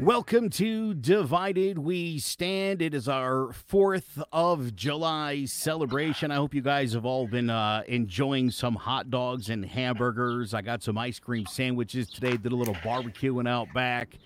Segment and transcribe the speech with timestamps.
[0.00, 2.82] Welcome to Divided We Stand.
[2.82, 6.32] It is our 4th of July celebration.
[6.32, 10.52] I hope you guys have all been uh, enjoying some hot dogs and hamburgers.
[10.52, 14.18] I got some ice cream sandwiches today, did a little barbecuing out back.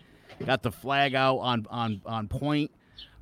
[0.47, 2.71] Got the flag out on, on, on point.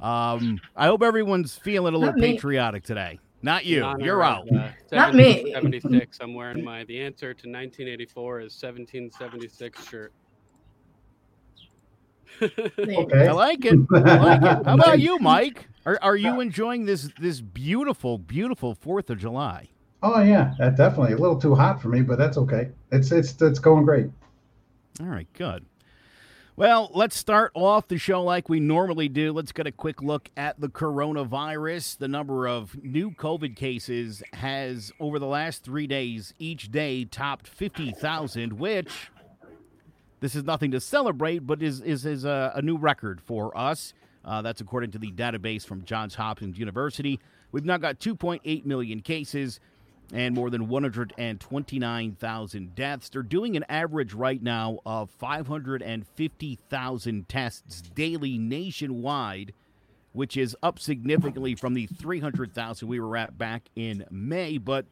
[0.01, 3.19] Um, I hope everyone's feeling a little patriotic today.
[3.43, 3.83] Not you.
[3.83, 4.57] honor You're of, out.
[4.57, 5.51] uh, Not me.
[5.53, 6.19] 76.
[6.21, 6.85] I'm wearing my.
[6.85, 10.13] The answer to 1984 is 1776 shirt.
[12.43, 13.29] Okay.
[13.29, 13.79] I like it.
[13.93, 14.67] I like it.
[14.67, 15.69] How about you, Mike?
[15.85, 19.69] Are, are you enjoying this this beautiful, beautiful Fourth of July?
[20.03, 22.71] Oh yeah, definitely a little too hot for me, but that's okay.
[22.93, 24.11] It's it's it's going great.
[25.01, 25.65] All right, good.
[26.57, 29.31] Well, let's start off the show like we normally do.
[29.31, 31.99] Let's get a quick look at the coronavirus.
[31.99, 37.47] The number of new COVID cases has, over the last three days, each day topped
[37.47, 39.11] 50,000, which
[40.21, 43.93] this is nothing to celebrate, but is, is, is a, a new record for us.
[44.25, 47.21] Uh, that's according to the database from Johns Hopkins University.
[47.53, 49.61] We've now got 2.8 million cases
[50.13, 53.09] and more than 129,000 deaths.
[53.09, 59.53] They're doing an average right now of 550,000 tests daily nationwide,
[60.13, 64.59] which is up significantly from the 300,000 we were at back in May.
[64.59, 64.87] But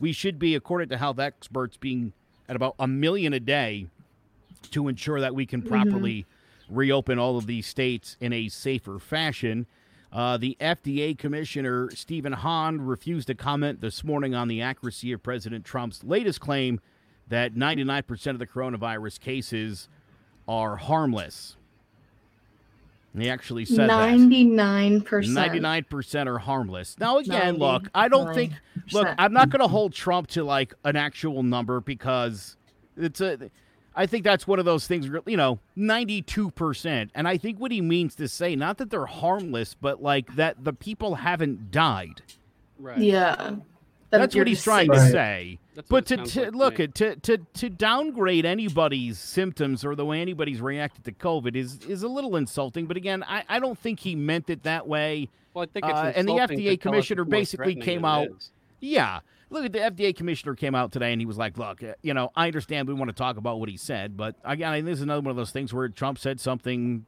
[0.00, 2.12] we should be, according to health experts, being
[2.48, 3.88] at about a million a day
[4.70, 6.26] to ensure that we can properly
[6.68, 9.66] reopen all of these states in a safer fashion.
[10.12, 15.22] Uh, the FDA Commissioner Stephen Hahn refused to comment this morning on the accuracy of
[15.22, 16.80] President Trump's latest claim
[17.28, 19.88] that 99% of the coronavirus cases
[20.46, 21.56] are harmless.
[23.18, 24.10] He actually said that.
[24.10, 25.36] Ninety-nine percent.
[25.36, 26.98] 99% are harmless.
[26.98, 28.52] Now, again, look, I don't think,
[28.92, 32.56] look, I'm not going to hold Trump to like an actual number because
[32.96, 33.50] it's a,
[33.94, 37.10] I think that's one of those things, where, you know, 92%.
[37.14, 40.64] And I think what he means to say, not that they're harmless, but like that
[40.64, 42.22] the people haven't died.
[42.78, 42.98] Right.
[42.98, 43.34] Yeah.
[44.10, 45.58] That That's what he's trying saying- to say.
[45.74, 50.04] That's But to, to like look at to, to to downgrade anybody's symptoms or the
[50.04, 52.84] way anybody's reacted to COVID is is a little insulting.
[52.84, 55.30] But again, I, I don't think he meant it that way.
[55.54, 58.50] Well, I think it's uh, and the FDA commissioner basically came out- is.
[58.80, 59.20] Yeah.
[59.52, 62.14] Look at the FDA commissioner came out today and he was like, "Look, uh, you
[62.14, 64.86] know, I understand we want to talk about what he said, but again, I think
[64.86, 67.04] this is another one of those things where Trump said something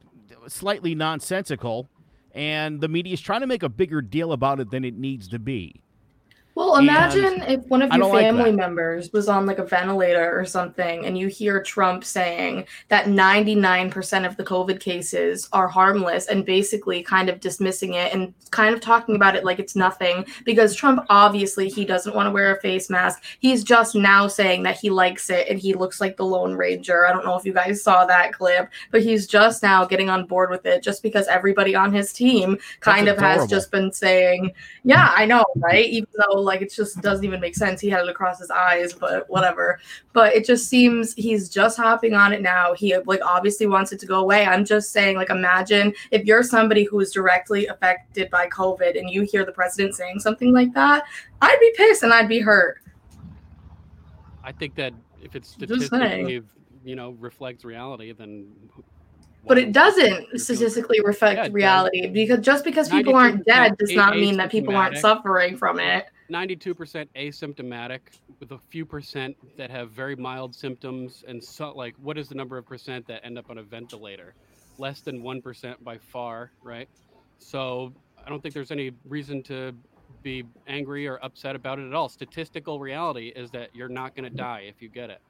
[0.47, 1.89] slightly nonsensical,
[2.35, 5.27] and the media is trying to make a bigger deal about it than it needs
[5.29, 5.81] to be."
[6.55, 9.65] Well, And imagine if one of your don't like family members was on like a
[9.65, 15.67] ventilator or something, and you hear Trump saying that 99% of the COVID cases are
[15.67, 19.75] harmless and basically kind of dismissing it and kind of talking about it like it's
[19.75, 23.21] nothing because Trump obviously he doesn't want to wear a face mask.
[23.39, 27.05] He's just now saying that he likes it and he looks like the Lone Ranger.
[27.05, 30.25] I don't know if you guys saw that clip, but he's just now getting on
[30.25, 33.91] board with it just because everybody on his team kind That's of has just been
[33.91, 34.53] saying,
[34.85, 35.85] yeah, I know, right?
[35.85, 37.81] Even though like it just doesn't even make sense.
[37.81, 39.79] He had it across his eyes, but whatever.
[40.13, 42.73] But it just seems he's just hopping on it now.
[42.73, 44.45] He like obviously wants it to go away.
[44.45, 49.09] I'm just saying, like, imagine if you're somebody who is directly affected by COVID and
[49.09, 51.03] you hear the president saying something like that,
[51.41, 52.79] I'd be pissed and I'd be hurt.
[54.43, 56.43] I think that if it's statistically,
[56.83, 58.47] you know, reflects reality, then.
[59.47, 64.15] But it doesn't statistically reflect Yeah, reality because just because people aren't dead does not
[64.15, 66.07] mean that people aren't suffering from it.
[66.31, 67.99] 92% asymptomatic
[68.39, 72.35] with a few percent that have very mild symptoms and so like what is the
[72.35, 74.33] number of percent that end up on a ventilator?
[74.77, 76.89] Less than 1% by far right?
[77.37, 77.93] So
[78.25, 79.71] i don't think there's any reason to
[80.23, 82.09] be angry or upset about it at all.
[82.09, 85.21] Statistical reality is that you're not going to die if you get it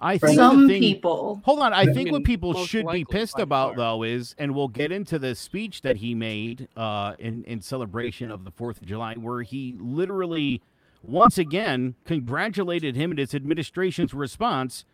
[0.00, 1.40] I think Some thing, people.
[1.44, 1.72] Hold on.
[1.72, 3.76] I think mean, what people should be pissed about, far.
[3.76, 8.30] though, is, and we'll get into the speech that he made uh, in in celebration
[8.30, 10.62] of the Fourth of July, where he literally,
[11.02, 14.84] once again, congratulated him and his administration's response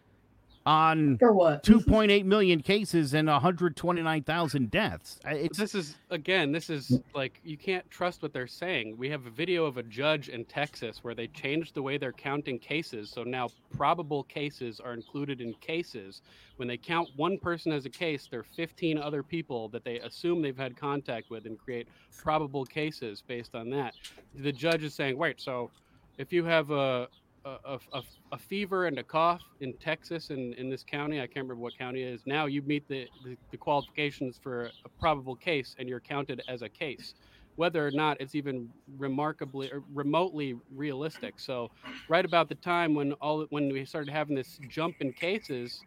[0.67, 1.63] on For what?
[1.65, 5.21] 2.8 million cases and 129,000 deaths.
[5.27, 9.27] It's this is again this is like you can't trust what they're saying we have
[9.27, 13.11] a video of a judge in texas where they changed the way they're counting cases
[13.11, 16.23] so now probable cases are included in cases
[16.57, 19.99] when they count one person as a case there are 15 other people that they
[20.01, 23.95] assume they've had contact with and create probable cases based on that
[24.37, 25.71] the judge is saying wait so
[26.19, 27.09] if you have a
[27.45, 28.03] a, a,
[28.33, 31.77] a fever and a cough in Texas and in this county, I can't remember what
[31.77, 35.89] county it is now, you meet the, the, the qualifications for a probable case and
[35.89, 37.15] you're counted as a case,
[37.57, 38.69] whether or not it's even
[38.99, 41.35] remarkably or remotely realistic.
[41.39, 41.71] So,
[42.09, 45.83] right about the time when all when we started having this jump in cases,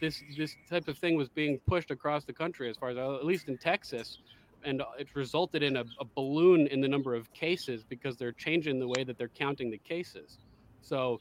[0.00, 3.24] this this type of thing was being pushed across the country, as far as at
[3.24, 4.18] least in Texas,
[4.64, 8.80] and it resulted in a, a balloon in the number of cases because they're changing
[8.80, 10.38] the way that they're counting the cases.
[10.82, 11.20] So.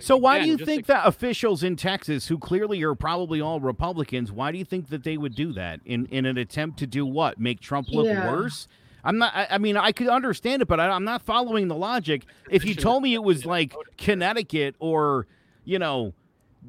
[0.00, 3.40] So why again, do you think to- that officials in Texas, who clearly are probably
[3.40, 6.78] all Republicans, why do you think that they would do that in, in an attempt
[6.78, 7.40] to do what?
[7.40, 8.30] Make Trump look Yeah.
[8.30, 8.68] worse?
[9.02, 9.34] I'm not.
[9.34, 12.26] I, I mean, I could understand it, but I, I'm not following the logic.
[12.50, 13.74] If you told me it was like.
[13.96, 15.26] Connecticut or,
[15.64, 16.14] you know,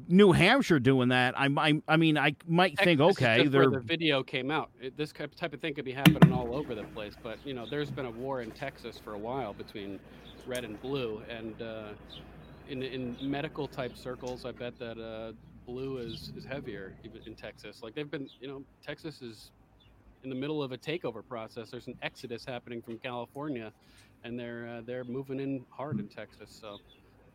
[0.08, 3.54] New Hampshire doing that, I, I, I mean, I might think, Texas is okay, just
[3.54, 4.70] where they're the video came out.
[4.80, 7.14] It, this type type of thing could be happening all over the place.
[7.22, 10.00] But you know, there's been a war in Texas for a while between
[10.50, 11.88] red and blue, and uh,
[12.68, 15.32] in in medical type circles, I bet that uh,
[15.64, 17.80] blue is is heavier even in Texas.
[17.82, 19.52] Like they've been, you know, Texas is
[20.24, 21.70] in the middle of a takeover process.
[21.70, 23.72] There's an exodus happening from California,
[24.24, 26.50] and they're uh, they're moving in hard in Texas.
[26.60, 26.78] So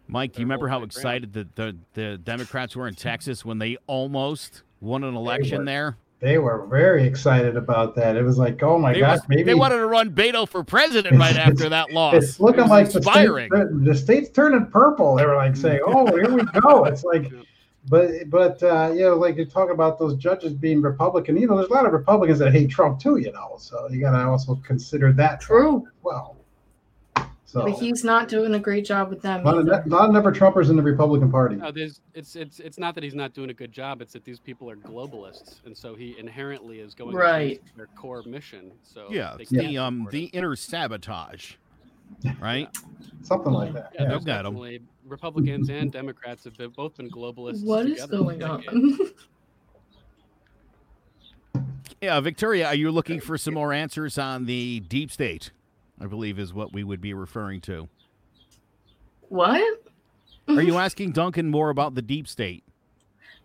[0.08, 0.34] Mike.
[0.34, 4.64] Do you remember how excited the, the the Democrats were in Texas when they almost
[4.82, 5.98] won an election there?
[6.26, 8.16] They were very excited about that.
[8.16, 10.64] It was like, oh my They, gosh, was- maybe they wanted to run Beto for
[10.64, 12.16] president right after that loss.
[12.16, 13.50] it's looking It was like the inspiring.
[13.54, 15.18] state's, the state's turning purple.
[15.18, 17.32] They were like saying, "Oh, here we go." It's like,
[17.90, 21.38] but but uh, you know, like you talk about those judges being Republican.
[21.38, 23.18] You know, there's a lot of Republicans that hate Trump too.
[23.18, 25.88] You know, so you got to also consider that True.
[26.02, 26.35] well.
[27.56, 29.40] So But he's not doing a great job with them.
[29.40, 29.84] a lot of either.
[29.86, 31.56] ne- lot of never Trumpers in the Republican Party.
[31.56, 34.02] No, there's it's it's it's not that he's not doing a good job.
[34.02, 37.62] It's that these people are globalists, and so he inherently is going Right.
[37.78, 38.74] their core mission.
[38.84, 40.32] So Yeah, the um the it.
[40.36, 41.54] inner sabotage,
[42.42, 42.68] right?
[43.22, 43.92] Something like that.
[43.96, 44.10] yeah, Yeah.
[44.10, 44.52] there's got 'em.
[44.52, 47.64] definitely Republicans and Democrats have been, both been globalists.
[47.64, 48.66] What is going on?
[52.02, 55.52] Yeah, Victoria, are you looking for some more answers on the deep state?
[56.00, 57.88] I believe is what we would be referring to.
[59.30, 59.82] what?
[60.48, 62.64] Are you asking Duncan more about the deep state?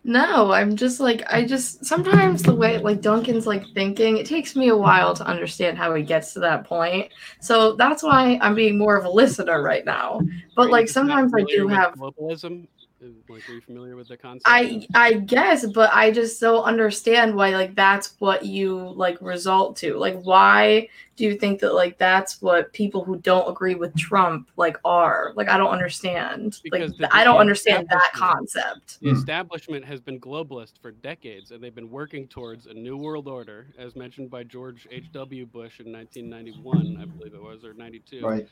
[0.03, 4.55] No, I'm just like I just sometimes the way like Duncan's like thinking, it takes
[4.55, 7.11] me a while to understand how he gets to that point.
[7.39, 10.21] So that's why I'm being more of a listener right now.
[10.55, 12.67] But like sometimes I do have globalism.
[13.01, 14.47] Like, are you familiar with the concept?
[14.47, 19.75] I I guess, but I just don't understand why like that's what you like result
[19.77, 19.97] to.
[19.97, 24.49] Like why do you think that like that's what people who don't agree with Trump
[24.55, 25.33] like are?
[25.35, 26.59] Like I don't understand.
[26.63, 28.99] Because like I don't understand that concept.
[29.01, 29.15] The Hmm.
[29.15, 33.67] establishment has been globalist for decades, and they've been working towards a new world order,
[33.79, 35.47] as mentioned by George H.W.
[35.47, 38.27] Bush in 1991, I believe it was, or 92.
[38.27, 38.47] Right.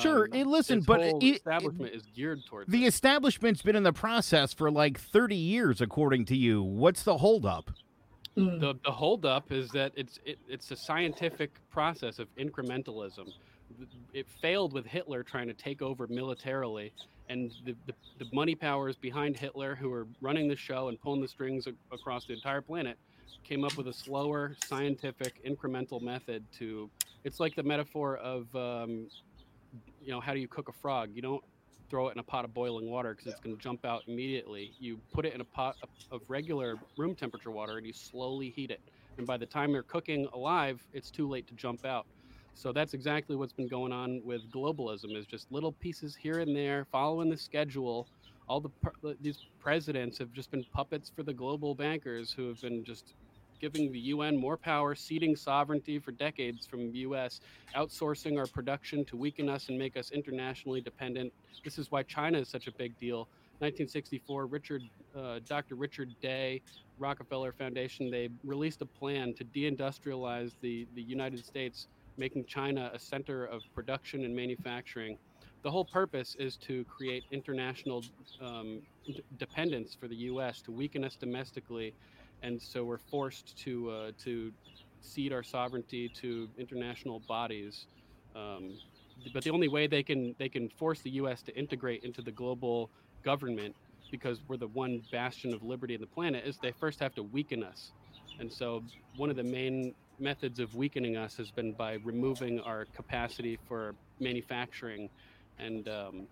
[0.00, 2.88] Sure, Um, and listen, but whole it- it- establishment is geared towards The it.
[2.88, 6.62] establishment's been in the process for like 30 years, according to you.
[6.62, 7.70] What's the holdup?
[8.36, 8.58] Mm.
[8.58, 13.32] the the holdup is that it's it, it's a scientific process of incrementalism.
[14.12, 16.92] It failed with Hitler trying to take over militarily,
[17.28, 21.20] and the, the, the money powers behind Hitler, who were running the show and pulling
[21.20, 22.98] the strings across the entire planet,
[23.44, 26.90] came up with a slower, scientific, incremental method to.
[27.22, 29.06] It's like the metaphor of, um,
[30.04, 31.10] you know, how do you cook a frog?
[31.14, 31.44] You don't
[31.88, 34.74] throw it in a pot of boiling water because it's going to jump out immediately.
[34.78, 38.50] You put it in a pot of, of regular room temperature water and you slowly
[38.50, 38.80] heat it.
[39.16, 42.06] And by the time they're cooking alive, it's too late to jump out.
[42.54, 46.54] So that's exactly what's been going on with globalism is just little pieces here and
[46.54, 48.08] there following the schedule.
[48.48, 48.70] All the
[49.20, 53.14] these presidents have just been puppets for the global bankers who have been just
[53.60, 57.40] giving the UN more power, ceding sovereignty for decades from the US,
[57.76, 61.32] outsourcing our production to weaken us and make us internationally dependent.
[61.64, 63.28] This is why China is such a big deal.
[63.60, 64.82] 1964, Richard,
[65.16, 65.76] uh, Dr.
[65.76, 66.60] Richard Day,
[66.98, 72.98] Rockefeller Foundation, they released a plan to deindustrialize the, the United States, making China a
[72.98, 75.16] center of production and manufacturing.
[75.62, 78.04] The whole purpose is to create international
[78.40, 80.60] um, d- dependence for the U.S.
[80.62, 81.94] to weaken us domestically,
[82.42, 84.52] and so we're forced to uh, to
[85.00, 87.86] cede our sovereignty to international bodies.
[88.34, 88.78] Um,
[89.32, 91.42] but the only way they can they can force the U.S.
[91.42, 92.90] to integrate into the global
[93.22, 93.74] government
[94.10, 97.22] because we're the one bastion of liberty in the planet is they first have to
[97.22, 97.92] weaken us
[98.38, 98.82] and so
[99.16, 103.94] one of the main methods of weakening us has been by removing our capacity for
[104.20, 105.08] manufacturing
[105.58, 106.26] and um,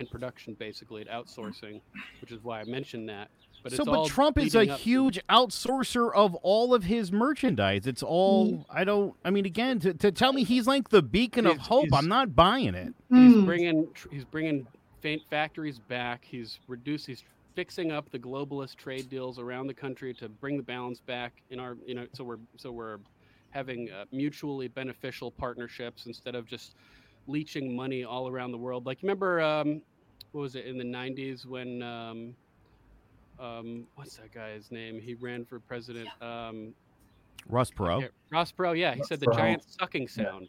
[0.00, 1.80] and production basically outsourcing
[2.20, 3.28] which is why i mentioned that
[3.64, 6.72] but so, it's but all Trump is a leading up to- huge outsourcer of all
[6.74, 7.86] of his merchandise.
[7.88, 11.46] It's all, I don't, I mean, again, to, to tell me he's like the beacon
[11.46, 12.94] of hope, I'm not buying it.
[13.10, 13.44] he's Mm.
[13.46, 14.66] bringing he's bringing
[15.00, 16.22] faint factories back.
[16.24, 17.06] He's reduced.
[17.06, 17.24] He's
[17.56, 21.58] fixing up the globalist trade deals around the country to bring the balance back in
[21.60, 22.98] our you know so we're so we're
[23.50, 26.74] having uh, mutually beneficial partnerships instead of just
[27.28, 28.84] leeching money all around the world.
[28.86, 29.80] Like remember um,
[30.32, 32.34] what was it in the '90s when um,
[33.38, 35.00] um, what's that guy's name?
[35.00, 36.08] He ran for president.
[36.22, 36.74] Um,
[37.48, 38.02] Ross Perot.
[38.02, 38.78] yeah, Ross Perot.
[38.78, 39.36] Yeah, he said the Perot.
[39.36, 40.48] giant sucking sound.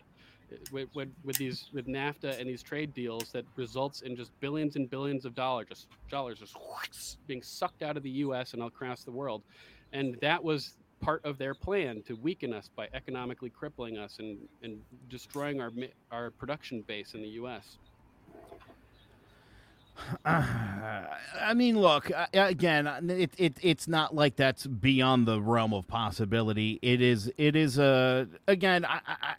[0.52, 4.32] uh, With, with, with these with NAFTA and these trade deals that results in just
[4.40, 6.56] billions and billions of dollars just dollars just
[7.28, 8.54] being sucked out of the U.S.
[8.54, 9.42] and across the world,
[9.92, 14.38] and that was part of their plan to weaken us by economically crippling us and,
[14.64, 15.72] and destroying our
[16.12, 17.78] our production base in the U.S.
[20.26, 22.88] I mean, look uh, again.
[23.10, 26.80] It, it it's not like that's beyond the realm of possibility.
[26.82, 27.32] It is.
[27.38, 28.86] It is a again.
[28.86, 29.36] I, I,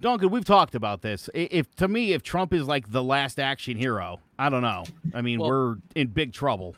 [0.00, 1.30] Duncan, we've talked about this.
[1.34, 4.84] If to me, if Trump is like the last action hero, I don't know.
[5.14, 6.76] I mean, Well- we're in big trouble.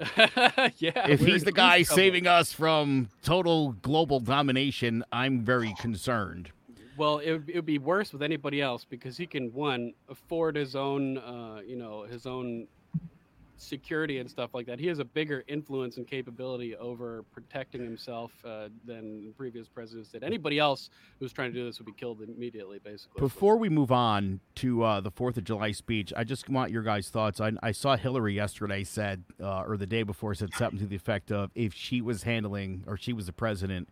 [0.18, 6.50] yeah, if he's the guy saving us from total global domination, I'm very concerned.
[6.96, 10.56] Well, it would, it would be worse with anybody else because he can one afford
[10.56, 12.68] his own, uh, you know, his own
[13.56, 14.78] security and stuff like that.
[14.78, 20.22] He has a bigger influence and capability over protecting himself uh, than previous presidents did.
[20.22, 23.20] Anybody else who's trying to do this would be killed immediately, basically.
[23.20, 26.82] Before we move on to uh, the Fourth of July speech, I just want your
[26.82, 27.40] guys' thoughts.
[27.40, 30.96] I, I saw Hillary yesterday said, uh, or the day before, said something to the
[30.96, 33.88] effect of, if she was handling or she was the president,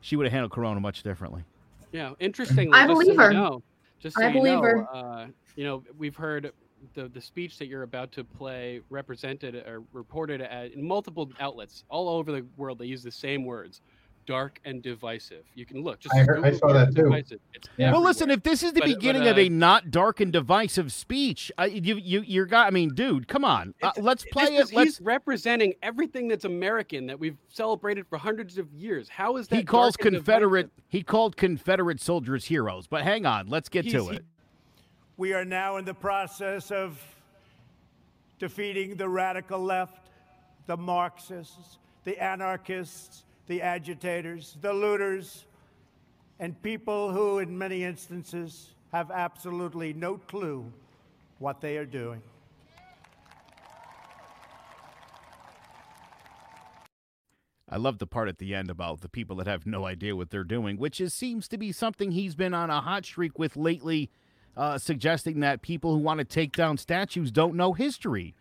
[0.00, 1.44] she would have handled Corona much differently.
[1.92, 3.30] Yeah, interestingly, I so believe you her.
[3.30, 3.62] know,
[3.98, 4.86] just so I you believe know, her.
[4.92, 6.52] Uh, you know, we've heard
[6.94, 11.84] the the speech that you're about to play represented or reported at in multiple outlets
[11.88, 12.78] all over the world.
[12.78, 13.80] They use the same words,
[14.26, 15.44] dark and divisive.
[15.54, 16.00] You can look.
[16.00, 17.38] Just I heard- I saw that too.
[17.76, 17.92] Yeah.
[17.92, 20.32] Well, listen, if this is the But- but, beginning of uh, a not dark and
[20.32, 22.66] divisive speech, I, you you you're got.
[22.66, 24.76] I mean, dude, come on, uh, let's play is- it.
[24.76, 24.98] Let's.
[24.98, 29.08] He's representing everything that's American that we've celebrated for hundreds of years.
[29.08, 29.56] How is that?
[29.56, 30.62] He calls dark Confederate.
[30.64, 30.84] divisive?
[30.88, 32.86] He called Confederate soldiers heroes.
[32.86, 34.24] But hang on, let's get to He's- it.
[35.16, 37.00] We are now in the process of
[38.38, 40.08] defeating the radical left,
[40.66, 45.44] the Marxists, the anarchists, the agitators, the looters,
[46.38, 50.70] and people who, in many instances, have absolutely no clue
[51.38, 52.22] what they are doing.
[57.68, 60.30] I love the part at the end about the people that have no idea what
[60.30, 63.56] they're doing, which is seems to be something he's been on a hot streak with
[63.56, 64.08] lately,
[64.56, 68.34] uh, suggesting that people who want to take down statues don't know history.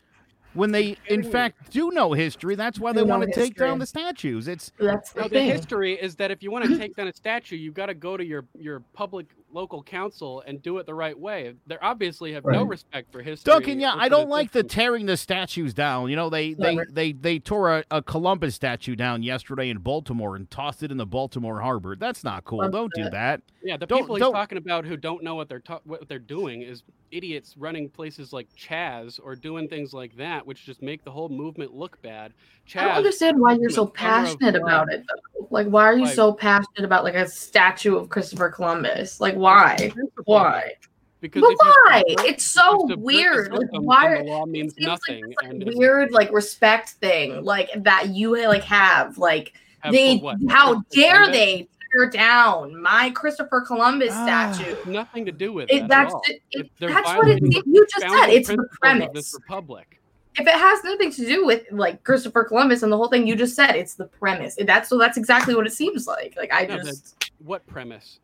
[0.56, 3.78] When they, in fact, do know history, that's why Do they want to take down
[3.80, 4.48] the statues.
[4.48, 7.14] It's That's the No, the history is that if you want to take down a
[7.14, 10.94] statue, you've got to go to your your public local council and do it the
[10.94, 11.54] right way.
[11.68, 13.54] They obviously have no respect for history.
[13.54, 16.10] Duncan, yeah, or I don't like the tearing the statues down.
[16.10, 16.88] You know, they they Right.
[16.92, 20.98] they they tore a, a Columbus statue down yesterday in Baltimore and tossed it in
[20.98, 21.96] the Baltimore Harbor.
[21.96, 22.60] That's not cool.
[22.60, 23.12] Love Don't do that.
[23.12, 23.42] that.
[23.64, 26.08] yeah, the don't- people he's don't- talking about who don't know what they're ta- what
[26.10, 30.82] they're doing is idiots running places like Chaz or doing things like that, which just
[30.82, 32.34] make the whole movement look bad.
[32.68, 35.04] Chaz, I don't understand why you're so of passionate about it.
[35.08, 35.48] Though.
[35.52, 39.22] Like, why are you Like- so passionate about like a statue of Christopher Columbus?
[39.22, 39.92] Like, why?
[40.26, 40.74] Why?
[41.22, 42.04] Because But why?
[42.08, 43.54] It's so if you subvert the weird.
[43.54, 46.90] Like, why are- the law It means seems nothing like this, like, weird like respect
[46.90, 53.10] thing like that you like have like have they how dare they tear down my
[53.12, 54.52] Christopher Columbus Ah.
[54.54, 54.76] statue?
[54.90, 58.30] Nothing to do with It, that that's it, it- that's what it, you just said.
[58.30, 59.10] It's the premise.
[59.14, 60.00] this republic.
[60.38, 63.36] If it has nothing to do with like Christopher Columbus and the whole thing you
[63.38, 64.58] just said, it's the premise.
[64.60, 66.34] That's so that's exactly what it seems like.
[66.36, 68.20] Like I No, just What premise?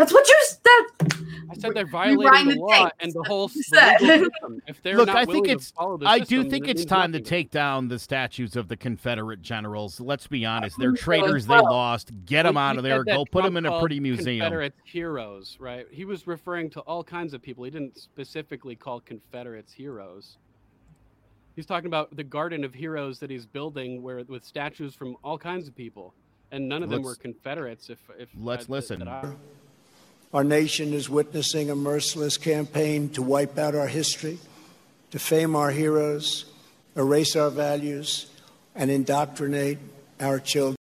[0.00, 1.12] That's what you said.
[1.50, 2.96] I said they're violating the the law tapes.
[3.00, 4.30] and the whole That's the what you legal said.
[4.32, 4.62] system.
[4.68, 7.20] If they're Look, not I think it's- to follow I do think it's time to
[7.20, 10.00] take down the statues of the Confederate generals.
[10.00, 11.46] Let's be honest; they're think so as traitors.
[11.46, 12.12] They lost.
[12.24, 13.04] Get them out of there.
[13.04, 14.40] Go put them in a pretty museum.
[14.40, 15.86] Confederate heroes, right?
[15.90, 17.64] He was referring to all kinds of people.
[17.64, 20.38] He didn't specifically call Confederates heroes.
[21.56, 25.36] He's talking about the garden of heroes that he's building, where with statues from all
[25.36, 26.14] kinds of people,
[26.52, 27.90] and none of them were Confederates.
[27.90, 28.98] If if let's uh, I- that- listen.
[29.00, 29.34] that I-
[30.32, 34.38] Our nation is witnessing a merciless campaign to wipe out our history,
[35.10, 36.44] defame our heroes,
[36.96, 38.26] erase our values,
[38.76, 39.78] and indoctrinate
[40.20, 40.79] our children.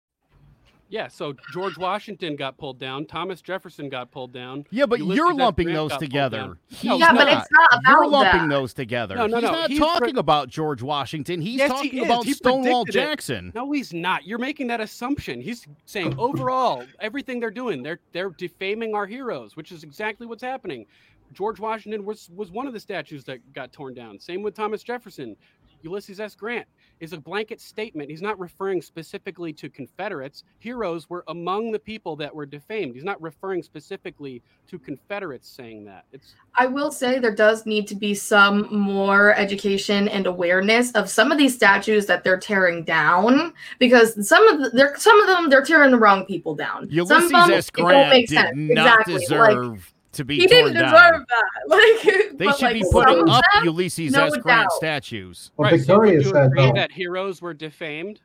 [0.91, 3.05] Yeah, so George Washington got pulled down.
[3.05, 4.65] Thomas Jefferson got pulled down.
[4.71, 6.57] Yeah, but Ulysses you're lumping those together.
[6.67, 7.41] He's No, Yeah, but not.
[7.43, 8.55] it's not You're lumping that.
[8.55, 9.15] those together.
[9.15, 11.41] No, no, He's no, not he's talking pre- about George Washington.
[11.41, 13.07] He's Yes, talking he about He Stonewall predicted it.
[13.09, 13.51] Jackson.
[13.53, 14.25] No, he's not.
[14.25, 15.39] You're making that assumption.
[15.41, 20.41] He's saying overall, everything they're doing, they're they're defaming our heroes, which is exactly what's
[20.43, 20.87] happening.
[21.33, 24.19] George Washington was was one of the statues that got torn down.
[24.19, 25.35] Same with Thomas Jefferson,
[25.83, 26.33] Ulysses S.
[26.33, 26.65] Grant.
[26.99, 28.09] Is a blanket statement.
[28.09, 30.43] He's not referring specifically to Confederates.
[30.59, 32.95] Heroes were among the people that were defamed.
[32.95, 36.05] He's not referring specifically to Confederates saying that.
[36.11, 41.09] It's I will say there does need to be some more education and awareness of
[41.09, 45.27] some of these statues that they're tearing down because some of the, they're some of
[45.27, 46.87] them they're tearing the wrong people down.
[46.89, 47.67] some Ulysses of them, S.
[47.67, 48.51] it don't Grant make did sense.
[48.55, 49.19] not exactly.
[49.19, 49.81] deserve Like,
[50.13, 51.25] to be he torn didn't deserve down.
[51.27, 51.43] that.
[51.67, 54.37] Like They should like, be putting up them- Ulysses no S.
[54.37, 54.71] Grant doubt.
[54.73, 55.51] statues.
[55.57, 55.77] Well, right.
[55.77, 56.73] Victoria you said agree though.
[56.73, 58.19] that heroes were defamed.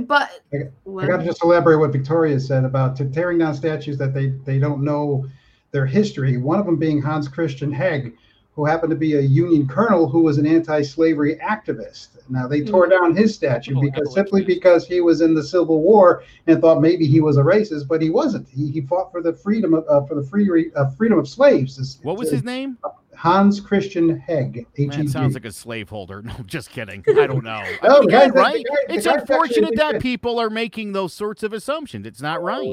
[0.00, 1.06] But I what?
[1.06, 4.58] got to just elaborate what Victoria said about t- tearing down statues that they, they
[4.58, 5.24] don't know
[5.70, 6.36] their history.
[6.36, 8.16] One of them being Hans Christian Heg,
[8.54, 12.08] who happened to be a Union colonel who was an anti-slavery activist.
[12.28, 15.82] Now they tore down his statue Oh, because simply because he was in the Civil
[15.82, 18.48] War and thought maybe he was a racist, but he wasn't.
[18.48, 21.76] He, he fought for the freedom of uh, for the free uh, freedom of slaves.
[21.76, 22.78] This- What was his name?
[23.16, 24.58] Hans Christian Heg.
[24.58, 26.22] H E That sounds like a slaveholder.
[26.24, 27.04] No, just kidding.
[27.08, 27.62] I don't know.
[27.82, 28.54] I mean, guy's- yeah, right?
[28.54, 32.06] the guy- the it's guy's a unfortunate that people are making those sorts of assumptions.
[32.06, 32.66] It's not right.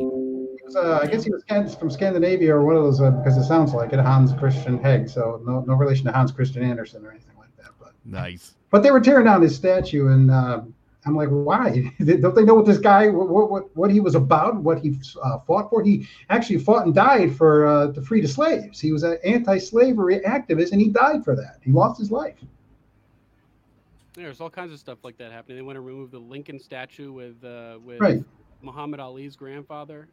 [0.58, 3.12] He was, uh, I guess he was Scan- from Scandinavia or one of those uh,
[3.12, 4.00] because it sounds like it.
[4.00, 5.10] Hans Christian Heg.
[5.10, 7.72] So no no relation to Hans Christian Andersen or anything like that.
[7.80, 8.56] But Nice.
[8.70, 10.62] but they were tearing down his statue, and uh,
[11.06, 11.92] I'm like, why?
[12.06, 15.40] Don't they know what this guy, what what, what he was about, what he uh,
[15.40, 15.82] fought for?
[15.84, 18.80] He actually fought and died for uh, to free the slaves.
[18.80, 21.58] He was an anti-slavery activist, and he died for that.
[21.64, 22.38] He lost his life.
[24.14, 25.58] There's all kinds of stuff like that happening.
[25.58, 28.24] They want to remove the Lincoln statue with uh, with Right.
[28.62, 30.08] Muhammad Ali's grandfather.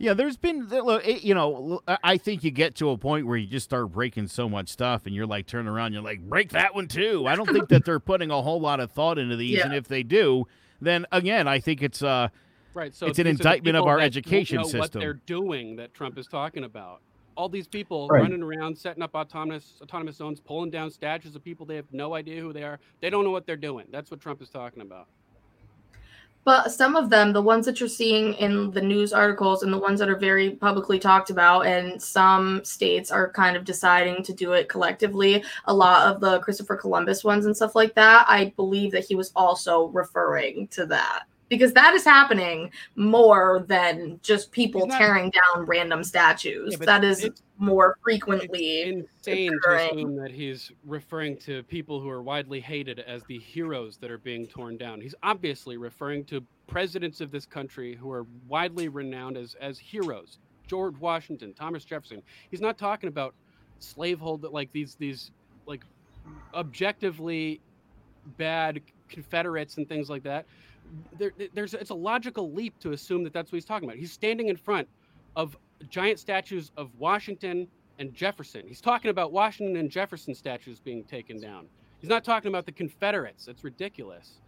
[0.00, 0.66] Yeah, there's been,
[1.04, 4.28] you know, I I think you get to a point where you just start breaking
[4.28, 7.26] so much stuff and you're like turn around, you're like, break that one too.
[7.26, 9.58] I don't think that they're putting a whole lot of thought into these.
[9.58, 9.66] Yeah.
[9.66, 10.46] And if they do,
[10.80, 12.28] then again, I think it's, uh,
[12.72, 12.94] Right.
[12.94, 14.80] So It's an these are the indictment of our that don't education know system.
[14.80, 17.02] What they're doing that Trump is talking about.
[17.36, 18.22] All these people Right.
[18.22, 22.14] running around, setting up autonomous autonomous zones, pulling down statues of people they have no
[22.14, 22.78] idea who they are.
[23.02, 23.86] They don't know what they're doing.
[23.90, 25.08] That's what Trump is talking about.
[26.44, 29.78] But some of them, the ones that you're seeing in the news articles and the
[29.78, 34.32] ones that are very publicly talked about, and some states are kind of deciding to
[34.32, 35.44] do it collectively.
[35.66, 39.14] A lot of the Christopher Columbus ones and stuff like that, I believe that he
[39.14, 41.24] was also referring to that.
[41.50, 46.78] Because that is happening more than just people not- tearing down random statues.
[46.78, 48.82] Yeah, that is more frequently.
[48.82, 49.90] insane to occurring.
[49.90, 54.18] assume that he's referring to people who are widely hated as the heroes that are
[54.18, 55.00] being torn down.
[55.00, 60.38] He's obviously referring to presidents of this country who are widely renowned as as heroes.
[60.66, 62.22] George Washington, Thomas Jefferson.
[62.50, 63.34] He's not talking about
[63.80, 65.32] slavehold like these these
[65.66, 65.84] like
[66.54, 67.60] objectively
[68.38, 70.46] bad Confederates and things like that.
[71.18, 73.98] There, there's it's a logical leap to assume that that's what he's talking about.
[73.98, 74.88] He's standing in front
[75.36, 75.56] of
[75.88, 77.66] giant statues of Washington
[77.98, 78.62] and Jefferson.
[78.66, 81.66] He's talking about Washington and Jefferson statues being taken down.
[82.00, 83.44] He's not talking about the Confederates.
[83.44, 84.40] That's ridiculous.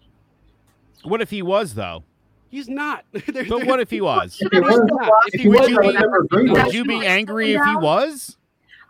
[1.05, 2.05] what if he was, though?
[2.49, 3.05] He's not.
[3.13, 4.39] There- But there- what if he was?
[4.43, 4.81] If he was,
[5.27, 6.75] If if he he Would was, you be- would never agree with Would it.
[6.75, 8.37] you be angry if he was?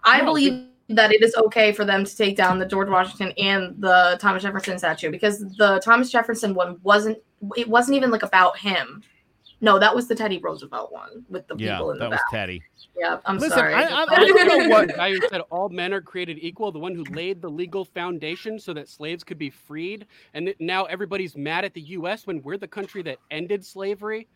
[0.05, 3.81] I believe that it is okay for them to take down the George Washington and
[3.81, 7.19] the Thomas Jefferson statue because the Thomas Jefferson one wasn't
[7.57, 9.03] it wasn't even like about him.
[9.61, 12.11] No, that was the Teddy Roosevelt one with the Yeah, people in the back.
[12.11, 12.21] that was.
[12.33, 12.63] Teddy.
[12.99, 13.75] Yeah, I'm Listen, sorry.
[13.75, 16.81] I- I- I don't know what- guy who said all men are created equal, the
[16.81, 21.37] one who laid the legal foundation so that slaves could be freed, and now everybody's
[21.37, 22.27] mad at the U.S.
[22.27, 24.27] when we're the country that ended slavery.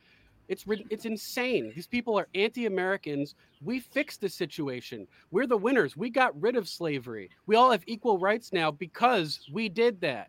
[0.49, 1.73] It's it's insane.
[1.75, 3.35] These people are anti-Americans.
[3.65, 5.09] We fixed the situation.
[5.33, 5.97] We're the winners.
[5.97, 7.31] We got rid of slavery.
[7.47, 10.29] We all have equal rights now because we did that.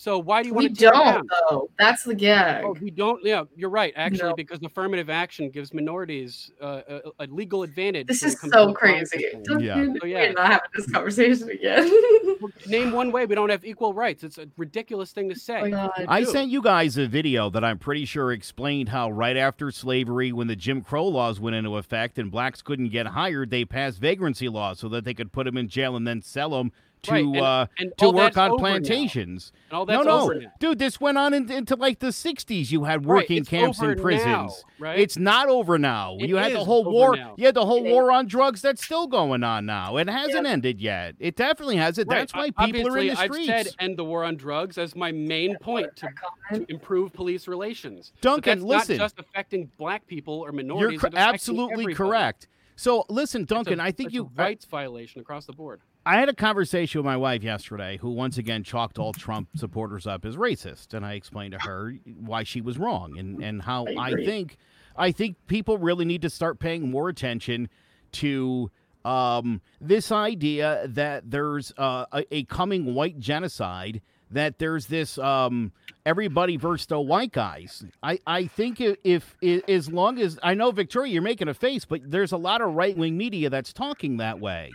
[0.00, 1.70] So why do you we want to tear don't though.
[1.76, 2.64] That's the gag.
[2.64, 3.20] Oh, we don't.
[3.24, 3.92] Yeah, you're right.
[3.96, 4.34] Actually, No.
[4.36, 8.06] because affirmative action gives minorities uh, a, a legal advantage.
[8.06, 9.24] this when it is comes to so crazy.
[9.32, 9.48] politics.
[9.48, 9.76] Don't- Yeah.
[10.00, 11.90] We're Oh, not having this conversation again.
[12.68, 14.22] Name one way we don't have equal rights.
[14.22, 15.72] It's a ridiculous thing to say.
[15.74, 15.90] Oh.
[16.06, 20.30] I sent you guys a video that I'm pretty sure explained how right after slavery,
[20.32, 23.98] when the Jim Crow laws went into effect and blacks couldn't get hired, they passed
[23.98, 26.70] vagrancy laws so that they could put them in jail and then sell them
[27.04, 28.60] to Right, and- uh, and to work on over now.
[28.62, 29.52] plantations.
[29.70, 30.48] And all No, that's no, over now.
[30.58, 32.70] dude, this went on in, into like the '60s.
[32.70, 34.26] You had working it's camps and prisons.
[34.26, 34.98] now, right?
[34.98, 36.16] It's not over now.
[36.18, 37.16] It you had the whole war.
[37.16, 37.34] now.
[37.36, 39.96] You had the whole It war on drugs that's still going on now.
[39.96, 40.52] It hasn't Yeah.
[40.52, 41.14] ended yet.
[41.18, 42.08] It definitely hasn't.
[42.08, 43.48] Right, That's why o- people are in the streets.
[43.50, 46.08] I've said end the war on drugs as my main point to,
[46.52, 48.12] to improve police relations.
[48.14, 48.96] But Duncan, that's listen.
[48.98, 50.68] not just affecting black people or minorities.
[50.68, 51.00] You're minorities.
[51.00, 51.94] cor- it affects absolutely everybody.
[51.94, 52.48] correct.
[52.76, 53.80] So listen, Duncan.
[53.80, 54.30] I think you.
[54.36, 55.80] a rights violation across the board.
[56.06, 60.06] I had a conversation with my wife yesterday, who once again chalked all Trump supporters
[60.06, 63.86] up as racist, and I explained to her why she was wrong and and how
[63.98, 64.56] I I, think
[64.96, 67.68] I think people really need to start paying more attention
[68.12, 68.70] to
[69.04, 75.72] um, this idea that there's uh, a, a coming white genocide, that there's this um,
[76.04, 77.84] everybody versus the white guys.
[78.02, 81.54] I, I think if, if, if as long as I know Victoria, you're making a
[81.54, 84.72] face, but there's a lot of right wing media that's talking that way.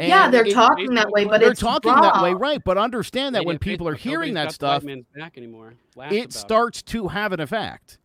[0.00, 2.62] And yeah, they're it- talking that way, but they're it's talking that way, right?
[2.64, 4.82] But understand that when people are hearing that stuff,
[5.14, 5.74] back anymore.
[6.10, 7.98] It about starts to have an effect.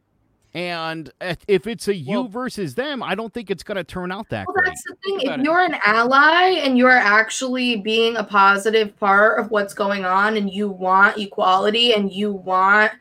[0.53, 3.83] And if- if it's a you Well- versus them, I don't think it's going to
[3.83, 4.65] turn out that Well, great.
[4.67, 5.19] that's the thing.
[5.21, 10.37] If you're an ally and you're actually being a positive part of what's going on
[10.37, 12.97] and you want equality and you want ba-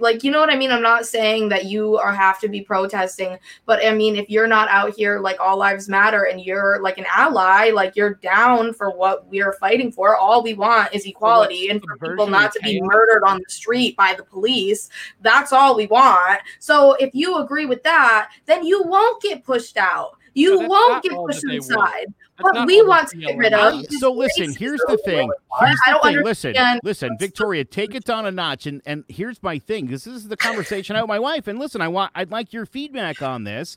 [0.00, 0.70] like you know what I mean?
[0.70, 4.46] I'm not saying that you are have to be protesting, but I mean if you're
[4.46, 8.72] not out here like all lives matter and you're like an ally, like you're down
[8.72, 12.60] for what we're fighting for, all we want is equality and for people not to
[12.60, 14.88] be murdered on the street by the police.
[15.20, 16.40] That's all we want.
[16.58, 20.16] So if you agree with that, then you won't get pushed out.
[20.34, 21.64] You No, won't get pushed that they want.
[21.70, 22.14] inside.
[22.36, 25.30] That's What we want to get rid of so listen, here's the thing.
[25.60, 26.22] Here's the thing.
[26.24, 28.66] Listen, listen, Victoria, take it down a notch.
[28.66, 29.86] And and here's my thing.
[29.86, 31.46] This is the conversation I had with my wife.
[31.46, 33.76] And listen, I want I'd like your feedback on this.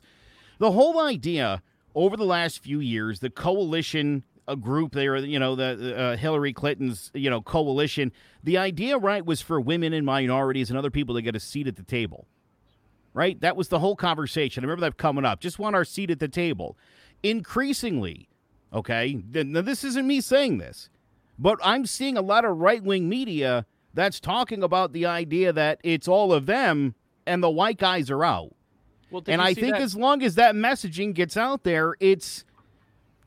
[0.58, 1.62] The whole idea
[1.94, 6.16] over the last few years, the coalition a group they were you know the uh,
[6.16, 8.10] Hillary Clinton's you know coalition
[8.42, 11.66] the idea right was for women and minorities and other people to get a seat
[11.66, 12.26] at the table
[13.12, 16.10] right that was the whole conversation I remember that coming up just want our seat
[16.10, 16.78] at the table
[17.22, 18.26] increasingly
[18.72, 20.88] okay now this isn't me saying this
[21.38, 25.80] but I'm seeing a lot of right wing media that's talking about the idea that
[25.84, 26.94] it's all of them
[27.26, 28.54] and the white guys are out
[29.10, 32.44] Well, and I think that- as long as that messaging gets out there, it's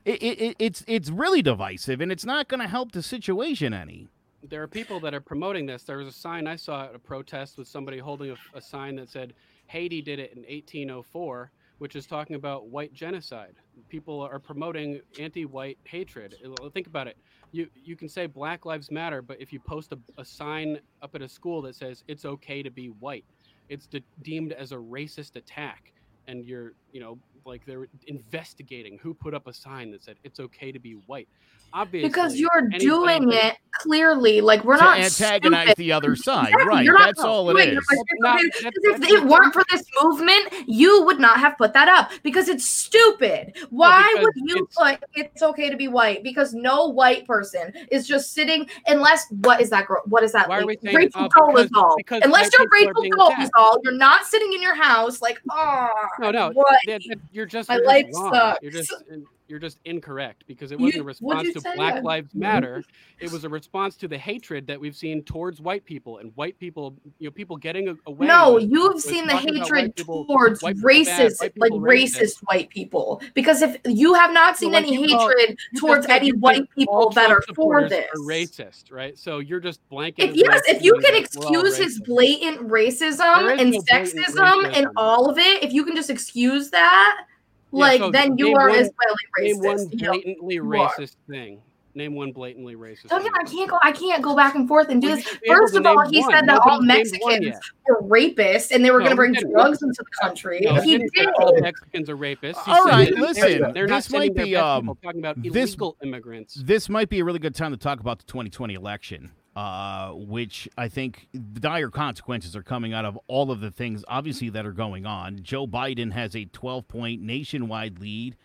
[0.04, 3.72] it, it, it- it's it's really divisive, and it's not going to help the situation
[3.72, 4.08] any.
[4.42, 5.84] there are people that are promoting this.
[5.84, 8.96] There was a sign I saw at a protest with somebody holding a, a sign
[8.96, 9.34] that said
[9.66, 13.54] Haiti did it in 1804, which is talking about white genocide.
[13.88, 16.36] People are promoting anti-white hatred.
[16.44, 17.16] Uh, Think about it.
[17.50, 21.14] You you can say Black Lives Matter, but if you post a, a sign up
[21.14, 23.24] at a school that says it's okay to be white,
[23.68, 25.92] it's de- deemed as a racist attack,
[26.28, 30.38] and you're you know like they're investigating who put up a sign that said it's
[30.40, 31.28] okay to be white.
[31.74, 34.42] Obviously, because you're doing that- it clearly.
[34.42, 35.76] Like we're to not antagonize stupid.
[35.78, 36.84] the other side, Exactly, right?
[36.84, 37.74] you're That's all it is doing.
[37.80, 41.56] Because Not- if, that- if that's it weren't for this movement, you would not have
[41.56, 43.56] put that up because it's stupid.
[43.70, 46.22] Why because would you it's- put it's okay to be white?
[46.22, 50.02] Because no white person is just sitting unless what is that girl?
[50.04, 50.50] What is that?
[50.50, 51.96] Why are like, we saying, Rachel uh, because- Dolezal.
[51.96, 53.30] because Unless you're people Rachel.
[53.30, 56.78] Dolezal, you're not sitting in your house like, oh, No, no, what?
[56.86, 58.58] that- that- you're just, My you're life just sucks.
[58.62, 59.16] You're just uh,
[59.52, 61.60] you're just incorrect because it wasn't a response to?
[61.76, 62.82] Black Lives Matter.
[63.20, 66.58] It was a response to the hatred that we've seen towards white people and white
[66.58, 68.26] people, you know, people getting away.
[68.26, 72.42] No, with- you've with seen the hatred people- towards bad, racist, white like people racist
[72.44, 73.20] white people.
[73.34, 77.30] Because if you have not seen like any hatred You towards any white people that
[77.30, 78.06] are for this.
[78.06, 79.18] Are racist, right?
[79.18, 80.30] So you're just blanking.
[80.30, 85.36] If yes, if you can excuse his blatant racism and no sexism and all of
[85.36, 87.26] it, if you can just excuse that,
[87.72, 90.00] Yeah, like so then you are one- as well Name one racist.
[90.00, 90.12] you know?
[90.12, 90.88] blatantly you are.
[90.90, 91.60] racist thing.
[91.94, 93.10] Name one blatantly racist.
[93.10, 93.26] So thing.
[93.26, 93.78] again, I can't go.
[93.82, 95.26] I can't go back and forth and do Well, this.
[95.26, 96.30] you should be able First of all, he one.
[96.32, 99.34] said that all Nobody's named Mexicans were rapists and they were No, going to bring
[99.34, 99.52] he didn't.
[99.52, 100.60] drugs into the country.
[100.62, 101.34] No, he didn't say did.
[101.38, 102.64] all Mexicans are rapists.
[102.64, 105.52] He All said right, they're- listen, They're this sending might be, um, talking about this-
[105.54, 106.54] illegal immigrants.
[106.54, 110.68] This might be a really good time to talk about the 2020 election, uh, which
[110.78, 114.64] I think the dire consequences are coming out of all of the things, obviously, that
[114.64, 115.40] are going on.
[115.42, 118.36] Joe Biden has a 12 point nationwide lead.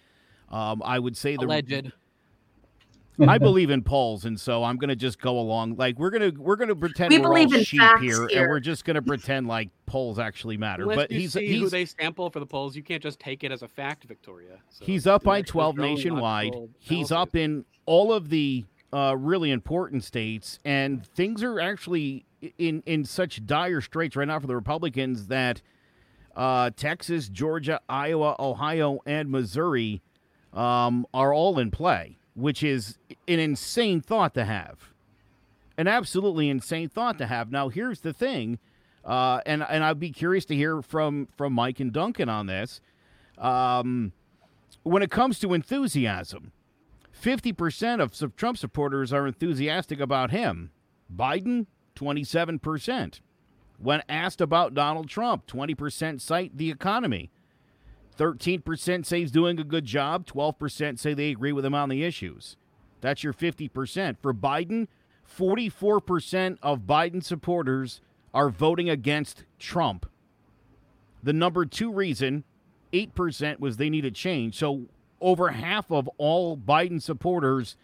[0.50, 1.92] Um, I would say the Alleged.
[3.20, 5.76] I believe in polls, and so I'm going to just go along.
[5.76, 8.48] Like we're gonna we're gonna pretend We are all believe in sheep facts here, and
[8.48, 10.84] we're just going to pretend like polls actually matter.
[10.84, 13.20] Unless but you he's see who he's they sample for the polls, you can't just
[13.20, 14.60] take it as a fact, Victoria.
[14.70, 16.54] So He's up by 12 nationwide.
[16.80, 22.26] He's up in all of the uh, really important states, and things are actually
[22.58, 25.62] in in such dire straits right now for the Republicans that
[26.36, 30.02] uh, Texas, Georgia, Iowa, Ohio, and Missouri
[30.54, 32.98] um, are all in play, which is
[33.28, 34.94] an insane thought to have.
[35.78, 37.52] An absolutely insane thought to have.
[37.52, 38.60] Now, here's the thing,
[39.04, 42.82] uh, and and I'd be curious to hear from from Mike and Duncan on this.
[43.38, 44.14] Um,
[44.84, 46.52] when it comes to enthusiasm,
[47.22, 50.72] 50% of Trump supporters are enthusiastic about him.
[51.14, 53.22] Biden, 27%.
[53.80, 57.32] When asked about Donald Trump, 20% cite the economy.
[58.18, 60.26] 13% say he's doing a good job.
[60.26, 62.58] 12% say they agree with him on the issues.
[63.02, 64.18] That's your 50%.
[64.20, 64.88] For Biden,
[65.28, 68.02] 44% of Biden supporters
[68.34, 70.08] are voting against Trump.
[71.22, 72.44] The number two reason,
[72.94, 74.58] 8%, was they needed change.
[74.58, 74.88] So
[75.22, 77.76] over half of all Biden supporters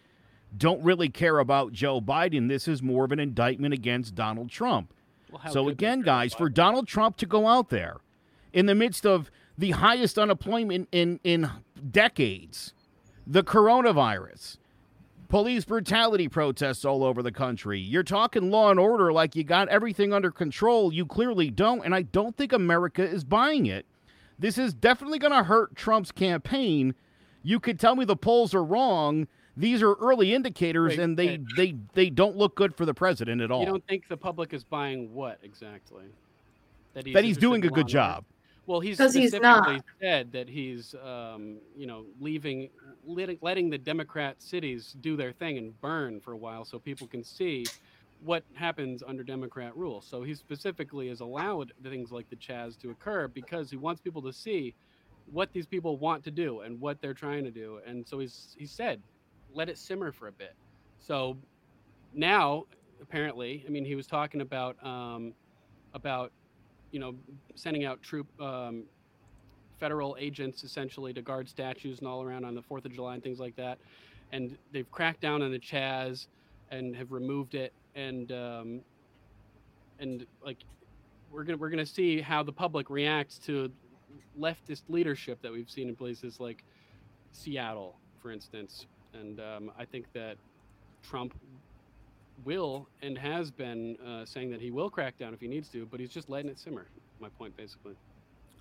[0.56, 2.48] don't really care about Joe Biden.
[2.48, 4.92] This is more of an indictment against Donald Trump.
[5.30, 6.48] Well, So again, guys, for?
[6.48, 7.96] Donald Trump to go out there
[8.52, 11.50] in the midst of the highest unemployment in in
[11.90, 12.72] decades,
[13.26, 14.58] the coronavirus,
[15.28, 17.80] police brutality protests all over the country.
[17.80, 20.92] You're talking law and order like you got everything under control.
[20.92, 23.86] You clearly don't, and I don't think America is buying it.
[24.38, 26.94] This is definitely going to hurt Trump's campaign.
[27.44, 29.28] You could tell me the polls are wrong.
[29.56, 31.46] These are early indicators, Wait, and they, Ed.
[31.56, 33.60] they they don't look good for the president at all.
[33.60, 36.04] You don't think the public is buying what exactly?
[36.94, 38.24] That he's, that he's doing a good job.
[38.66, 39.84] Well, he's specifically not.
[40.00, 42.70] said that he's, um, you know, leaving,
[43.06, 47.06] letting, letting the Democrat cities do their thing and burn for a while, so people
[47.06, 47.66] can see
[48.24, 50.00] what happens under Democrat rule.
[50.00, 54.22] So he specifically has allowed things like the Chaz to occur because he wants people
[54.22, 54.74] to see
[55.32, 57.80] what these people want to do and what they're trying to do.
[57.86, 59.00] And so he's he said,
[59.54, 60.54] let it simmer for a bit.
[60.98, 61.36] So
[62.12, 62.64] now,
[63.00, 65.32] apparently, I mean, he was talking about um,
[65.94, 66.32] about
[66.90, 67.14] you know
[67.54, 68.84] sending out troop um,
[69.78, 73.22] federal agents essentially to guard statues and all around on the Fourth of July and
[73.22, 73.78] things like that.
[74.32, 76.26] And they've cracked down on the Chaz
[76.70, 77.72] and have removed it.
[77.94, 78.80] And um,
[79.98, 80.58] and like
[81.30, 83.70] we're gonna we're gonna see how the public reacts to
[84.38, 86.64] leftist leadership that we've seen in places like
[87.32, 88.86] Seattle, for instance.
[89.12, 90.36] And um, I think that
[91.02, 91.34] Trump
[92.44, 95.86] will and has been uh, saying that he will crack down if he needs to,
[95.86, 96.86] but he's just letting it simmer.
[97.20, 97.94] My point, basically.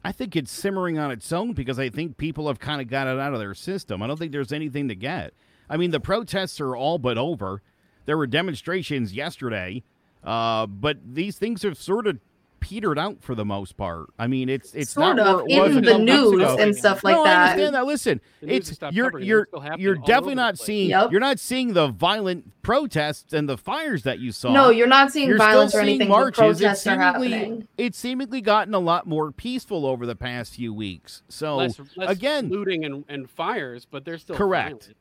[0.05, 3.07] I think it's simmering on its own because I think people have kind of got
[3.07, 4.01] it out of their system.
[4.03, 5.33] I don't think there's anything to get.
[5.69, 7.61] I mean, the protests are all but over.
[8.05, 9.83] There were demonstrations yesterday,
[10.23, 12.19] uh, but these things have sort of
[12.63, 14.07] petered out for the most part.
[14.17, 16.55] I mean, it's it's sort not of where it was in the news ago.
[16.57, 17.43] and stuff like no, I that.
[17.51, 17.85] understand that.
[17.85, 21.11] Listen, it's you're you're It's still happening you're definitely not seeing Yep.
[21.11, 24.53] you're not seeing the violent protests and the fires that you saw.
[24.53, 26.07] No, you're not seeing You're violence still or anything.
[26.07, 26.37] marches.
[26.37, 27.67] the It's protests are seemingly, happening.
[27.77, 31.21] it's seemingly gotten a lot more peaceful over the past few weeks.
[31.27, 34.69] So less, less again, looting and, and fires, but they're still Correct.
[34.69, 34.97] violent.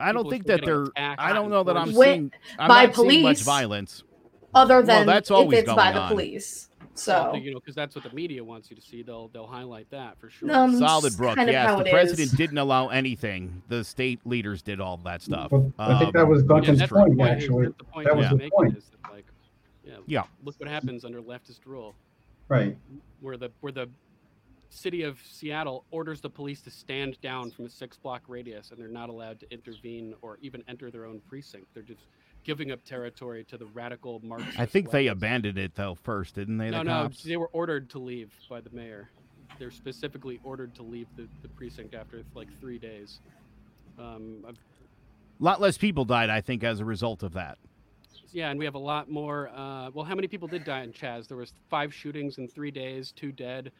[0.00, 0.86] I don't people think that they're.
[0.96, 2.00] I don't know that I'm forced.
[2.10, 2.32] Seeing.
[2.58, 4.02] I'm by not seeing much police, violence.
[4.54, 6.08] Other Well, than that's if always it's by the on.
[6.10, 6.68] police.
[6.94, 9.02] Well, So you know, because that's what the media wants you to see.
[9.02, 10.52] They'll they'll highlight that for sure.
[10.52, 11.36] Um, Solid, it's Brooke.
[11.36, 12.32] kind of Yes, the president is.
[12.32, 13.62] didn't allow anything.
[13.68, 15.50] The state leaders did all that stuff.
[15.50, 17.30] But I think that Um, was Duncan's that's the point, point.
[17.30, 17.64] actually.
[17.66, 18.76] That's the point That was was the point.
[18.76, 19.24] is that, like,
[19.84, 20.24] yeah, Yeah.
[20.44, 21.94] look what happens under leftist rule,
[22.48, 22.76] Right.
[23.20, 23.88] where the where the
[24.68, 28.78] city of Seattle orders the police to stand down from a six block radius, and
[28.78, 31.66] they're not allowed to intervene or even enter their own precinct.
[31.74, 32.06] They're just
[32.44, 34.58] giving up territory to the radical Marxist.
[34.58, 36.70] I think they abandoned it though first, didn't they?
[36.70, 37.22] No, the no, cops?
[37.22, 39.10] they were ordered to leave by the mayor.
[39.58, 43.20] They're specifically ordered to leave the, the precinct after like three days.
[43.98, 44.54] Um, A
[45.44, 47.58] lot less people died, I think, as a result of that.
[48.32, 49.50] yeah, and we have a lot more.
[49.54, 51.28] Uh, well, how many people did die in Chaz?
[51.28, 53.70] There was five shootings in three days, two dead,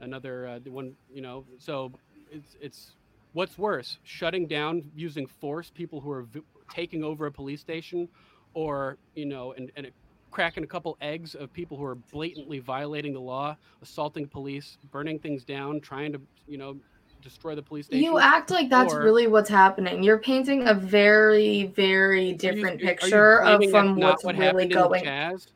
[0.00, 0.94] another uh, one.
[1.12, 1.92] You know, so
[2.32, 2.92] it's it's
[3.34, 6.26] what's worse, shutting down using force people who are
[6.68, 8.08] taking over a police station,
[8.54, 9.90] or you know, and and
[10.30, 15.18] cracking a couple eggs of people who are blatantly violating the law, assaulting police, burning
[15.18, 16.76] things down, trying to you know
[17.22, 18.04] destroy the police station.
[18.04, 20.02] you act like that's or- really what's happening.
[20.02, 25.04] You're painting a very, very different you- picture of from what's what really going.
[25.04, 25.48] Chaz?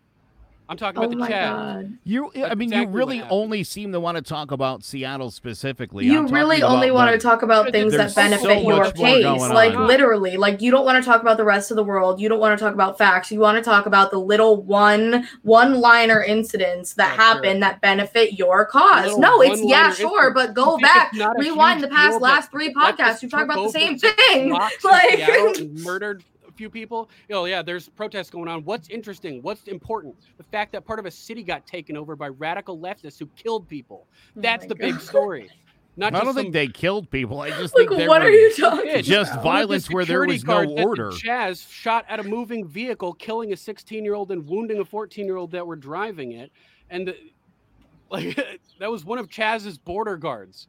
[0.68, 1.53] I'm talking Oh about the chat.
[1.53, 1.98] God!
[2.05, 6.07] You, I mean, exactly you really only seem to want to talk about Seattle specifically.
[6.07, 8.90] You I'm really only want the- to talk about things There's that so benefit your
[8.92, 9.25] case.
[9.25, 9.87] Like on.
[9.87, 12.20] literally, like you don't want to talk about the rest of the world.
[12.20, 13.31] You don't want to talk about facts.
[13.31, 17.22] You want to talk about the little one one-liner incidents that Yeah, sure.
[17.25, 19.05] happen that benefit your cause.
[19.07, 20.35] Little No, it's yeah, sure, incident.
[20.35, 23.20] but go back, it's not rewind the past last three podcasts.
[23.22, 24.48] You talk about the same thing.
[24.51, 27.11] blocks Like Seattle murdered a few people.
[27.31, 28.65] Oh yeah, there's protests going on.
[28.65, 29.43] What's interesting?
[29.43, 30.17] What's important?
[30.37, 33.69] The fact that part of a city got taken over by radical leftists who killed
[33.69, 34.07] people.
[34.37, 35.51] Oh That's Oh my the big story.
[35.97, 37.41] Not I just don't some think they killed people.
[37.41, 39.43] I just Like, think what are you talking It's just about?
[39.43, 41.11] the violence where there security was no guards at the order.
[41.11, 45.77] Chaz shot at a moving vehicle, killing a 16-year-old and wounding a 14-year-old that were
[45.77, 46.51] driving it,
[46.88, 47.17] and the,
[48.11, 48.37] like
[48.79, 50.69] that was one of Chaz's border guards.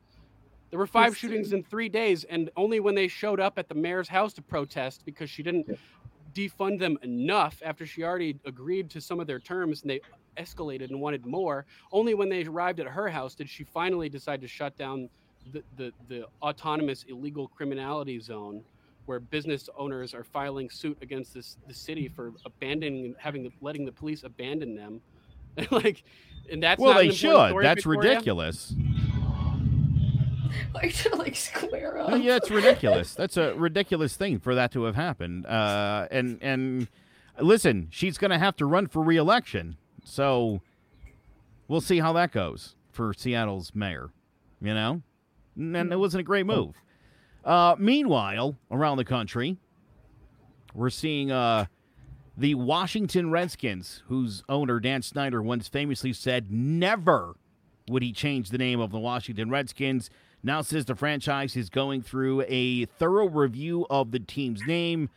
[0.74, 3.76] There were five shootings in three days, and only when they showed up at the
[3.76, 5.68] mayor's house to protest because she didn't
[6.34, 10.02] defund them enough after she already agreed to some of their terms and they
[10.36, 11.68] escalated and wanted more.
[11.92, 15.10] Only when they arrived at her house did she finally decide to shut down
[15.52, 18.64] the, the, the autonomous illegal criminality zone
[19.06, 23.86] where business owners are filing suit against this the city for abandoning having the, letting
[23.86, 25.02] the police abandon them
[25.72, 26.04] like
[26.52, 27.30] and that's well, they should.
[27.30, 28.10] story, That's Victoria?
[28.12, 28.74] ridiculous.
[30.74, 32.22] like to like square up.
[32.22, 33.13] Yeah, it's ridiculous.
[33.16, 35.46] That's a ridiculous thing for that to have happened.
[35.46, 36.88] Uh, and and
[37.39, 40.62] listen, she's going to have to run for reelection, so
[41.68, 44.10] we'll see how that goes for Seattle's mayor.
[44.62, 45.02] You know,
[45.56, 46.76] and it wasn't a great move.
[47.44, 49.58] Uh, meanwhile, around the country,
[50.74, 51.66] we're seeing uh,
[52.38, 57.36] the Washington Redskins, whose owner Dan Snyder once famously said never
[57.89, 60.10] would he change the name of the Washington Redskins.
[60.43, 65.10] Now says the franchise is going through a thorough review of the team's name.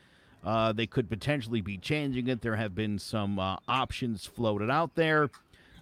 [0.44, 2.40] Uh, they could potentially be changing it.
[2.40, 5.30] There have been some uh, options floated out there.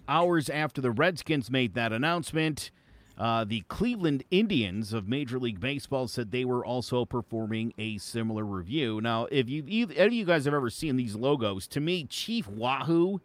[0.07, 2.71] Hours after the Redskins made that announcement,
[3.17, 8.43] uh, the Cleveland Indians of Major League Baseball said they were also performing a similar
[8.43, 8.99] review.
[8.99, 9.63] Now, if you
[9.95, 13.21] any of you guys have ever seen these logos, to me, Chief Wahoo,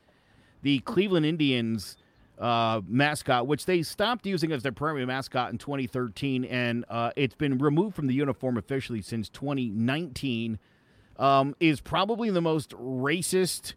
[0.63, 1.97] the Cleveland Indians
[2.41, 7.35] uh, mascot, which they stopped using as their primary mascot in 2013, and uh, it's
[7.35, 10.59] been removed from the uniform officially since 2019,
[11.19, 13.75] um, is probably the most racist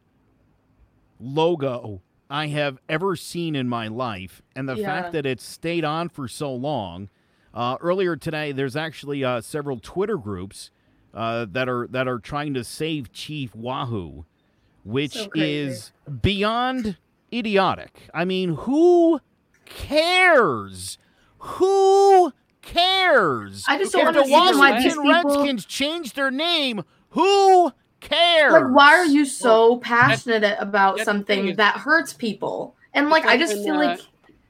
[1.19, 4.41] logo I have ever seen in my life.
[4.55, 4.85] And the Yeah.
[4.85, 7.09] fact that it's stayed on for so long.
[7.53, 10.71] Uh, earlier today, there's actually uh, several Twitter groups
[11.13, 14.25] uh, that are that are trying to save Chief Wahoo,
[14.83, 15.91] which So is
[16.23, 16.97] beyond
[17.33, 17.91] idiotic.
[18.13, 19.19] I mean, who
[19.65, 20.97] cares?
[21.39, 23.65] Who cares?
[23.67, 25.31] I just don't if the understand why these Washington people.
[25.37, 28.53] Redskins changed their name, who cares?
[28.53, 32.75] Like, why are you so passionate about that's the thing something is- that hurts people?
[32.93, 33.99] And like, I just when, feel uh, like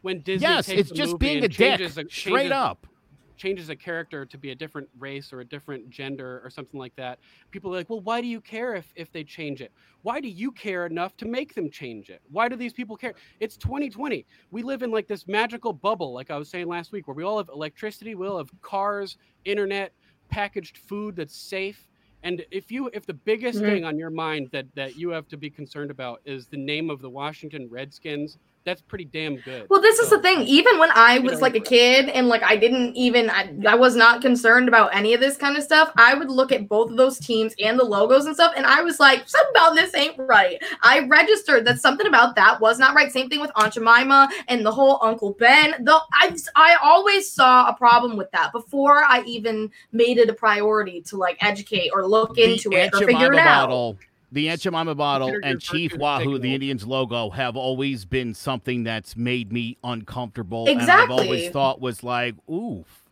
[0.02, 2.88] when Disney Yes, takes it's just being a dick, changes a, straight changes- up.
[3.36, 6.96] Changes a character to be a different race or a different gender or something like
[6.96, 7.19] that,
[7.52, 9.74] people are like, well, why do you care if, if they change it?
[10.02, 12.22] Why do you care enough to make them change it?
[12.30, 13.13] Why do these people care?
[13.39, 14.26] It's 2020.
[14.52, 17.24] We live in like this magical bubble, like I was saying last week, where we
[17.24, 19.93] all have electricity, we all have cars, internet,
[20.30, 21.88] packaged food that's safe.
[22.24, 23.65] And if you if the biggest Mhm.
[23.65, 26.89] thing on your mind that that you have to be concerned about is the name
[26.89, 29.67] of the Washington Redskins, that's pretty damn good.
[29.69, 30.41] Well, this is the thing.
[30.41, 33.95] Even when I was like a kid and like I didn't even, I, I was
[33.95, 35.91] not concerned about any of this kind of stuff.
[35.97, 38.82] I would look at both of those teams and the logos and stuff, and I
[38.82, 40.62] was like, something about this ain't right.
[40.82, 43.12] I registered that something about that was not right.
[43.12, 45.76] Same thing with Aunt Jemima and the whole Uncle Ben.
[45.82, 50.34] Though I, I always saw a problem with that before I even made it a
[50.34, 53.67] priority to like educate or look into the it or Aunt figure it out.
[53.69, 53.97] bottle,
[54.34, 59.15] the Aunt Jemima bottle, and Chief Wahoo, the Indians logo, have always been something that's
[59.15, 60.67] made me uncomfortable.
[60.67, 63.04] And I've always thought was like, oof.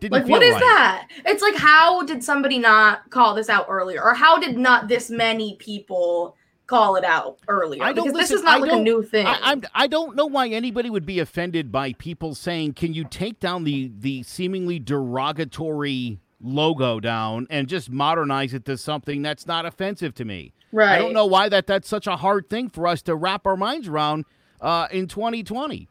[0.00, 0.60] Didn't Like, feel what is right.
[0.60, 1.08] that?
[1.24, 4.02] It's like, how did somebody not call this out earlier?
[4.02, 7.82] Or how did not this many people call it out earlier?
[7.82, 9.24] I don't because this is not I like a new thing.
[9.26, 13.04] I, I'm, I don't know why anybody would be offended by people saying, "Can you
[13.04, 19.46] take down the the seemingly derogatory logo down and just modernize it to something that's
[19.46, 20.96] not offensive to me?" right.
[20.96, 23.56] I don't know why that that's such a hard thing for us to wrap our
[23.56, 24.24] minds around
[24.60, 25.88] uh, in 2020.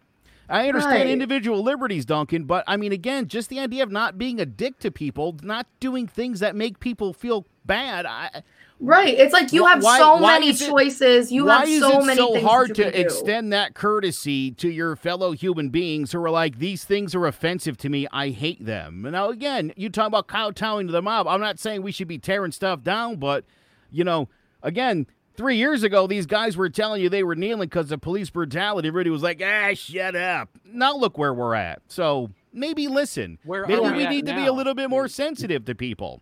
[0.49, 1.07] I understand Right.
[1.09, 4.79] individual liberties, Duncan, but I mean, again, just the idea of not being a dick
[4.79, 8.05] to people, not doing things that make people feel bad.
[8.05, 8.43] I,
[8.79, 9.17] Right.
[9.17, 11.31] It's like you have why- so why many it- choices.
[11.31, 16.11] You have so many so hard to extend that courtesy to your fellow human beings
[16.11, 18.05] who are like, these things are offensive to me.
[18.11, 19.03] I hate them.
[19.09, 21.25] Now, again, you talk about kowtowing to the mob.
[21.25, 23.45] I'm not saying we should be tearing stuff down, but,
[23.89, 24.27] you know,
[24.61, 28.29] again, three years ago, these guys were telling you they were kneeling because of police
[28.29, 28.87] brutality.
[28.87, 30.49] Everybody was like, ah, shut up.
[30.65, 31.81] Now look where we're at.
[31.87, 33.39] So maybe listen.
[33.43, 36.21] Where maybe we need to be a little bit more sensitive to people.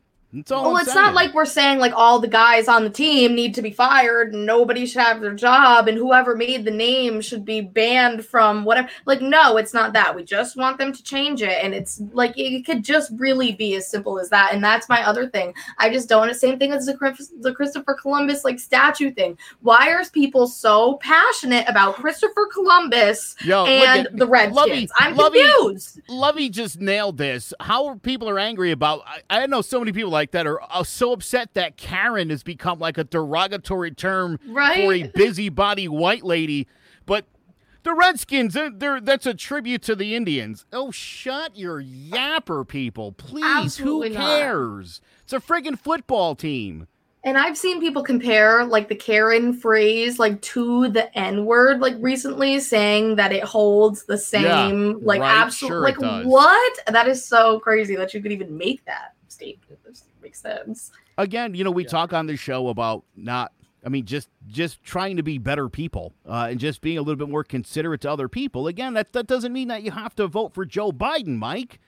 [0.50, 1.06] Well, I'm it's saying.
[1.06, 4.34] not like we're saying like all the guys on the team need to be fired
[4.34, 8.66] and nobody should have their job and whoever made the name should be banned from
[8.66, 8.90] whatever.
[9.06, 10.16] Like, no, it's not that.
[10.16, 11.64] We just want them to change it.
[11.64, 14.54] And it's like it could just really be as simple as that.
[14.54, 15.54] And that's my other thing.
[15.78, 16.34] I just don't.
[16.34, 19.38] Same thing as the, Chris- the Christopher Columbus like statue thing.
[19.62, 24.56] Why are people so passionate about Christopher Columbus Yo, and at- the Redskins?
[24.56, 26.02] Lovey- I'm Lovey- confused.
[26.10, 27.54] Lovey just nailed this.
[27.60, 29.04] How people are angry about?
[29.06, 32.44] I, I know so many people like that are uh, so upset that Karen has
[32.44, 36.68] become like a derogatory term for a busybody white lady.
[37.06, 37.26] But
[37.84, 40.66] the Redskins, they're, they're, that's a tribute to the Indians.
[40.72, 43.44] Oh, shut your yapper, people, please.
[43.46, 44.40] Absolutely Who not.
[44.40, 45.02] cares?
[45.24, 46.88] It's a friggin' football team.
[47.26, 51.96] And I've seen people compare like the Karen phrase like to the N word like
[52.00, 56.80] recently, saying that it holds the same like right, absolute sure like what?
[56.88, 59.80] That is so crazy that you could even make that statement.
[60.34, 60.92] It sense.
[61.18, 61.90] again, you know, we Yeah.
[61.90, 63.52] talk on the show about not.
[63.86, 67.18] I mean, just just trying to be better people uh, and just being a little
[67.18, 68.68] bit more considerate to other people.
[68.68, 71.80] Again, that that doesn't mean that you have to vote for Joe Biden, Mike.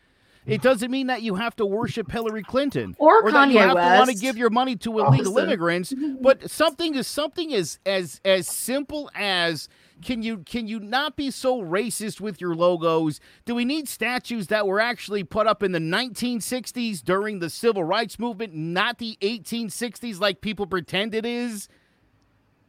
[0.45, 3.69] It doesn't mean that you have to worship Hillary Clinton Or that you Kanye have
[3.71, 5.49] to want to give your money to illegal Listen.
[5.49, 5.93] immigrants.
[6.21, 9.67] But something is something as as as simple as
[10.03, 13.19] can you can you not be so racist with your logos?
[13.45, 17.83] Do we need statues that were actually put up in the 1960s during the civil
[17.83, 21.67] rights movement, not the 1860s like people pretend it is?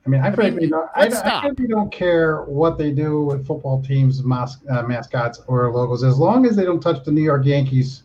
[0.06, 0.88] I mean, I frankly don't.
[0.94, 1.42] I, let's I stop.
[1.42, 6.16] frankly don't care what they do with football teams, mas- uh, mascots, or logos, as
[6.18, 8.04] long as they don't touch the New York Yankees.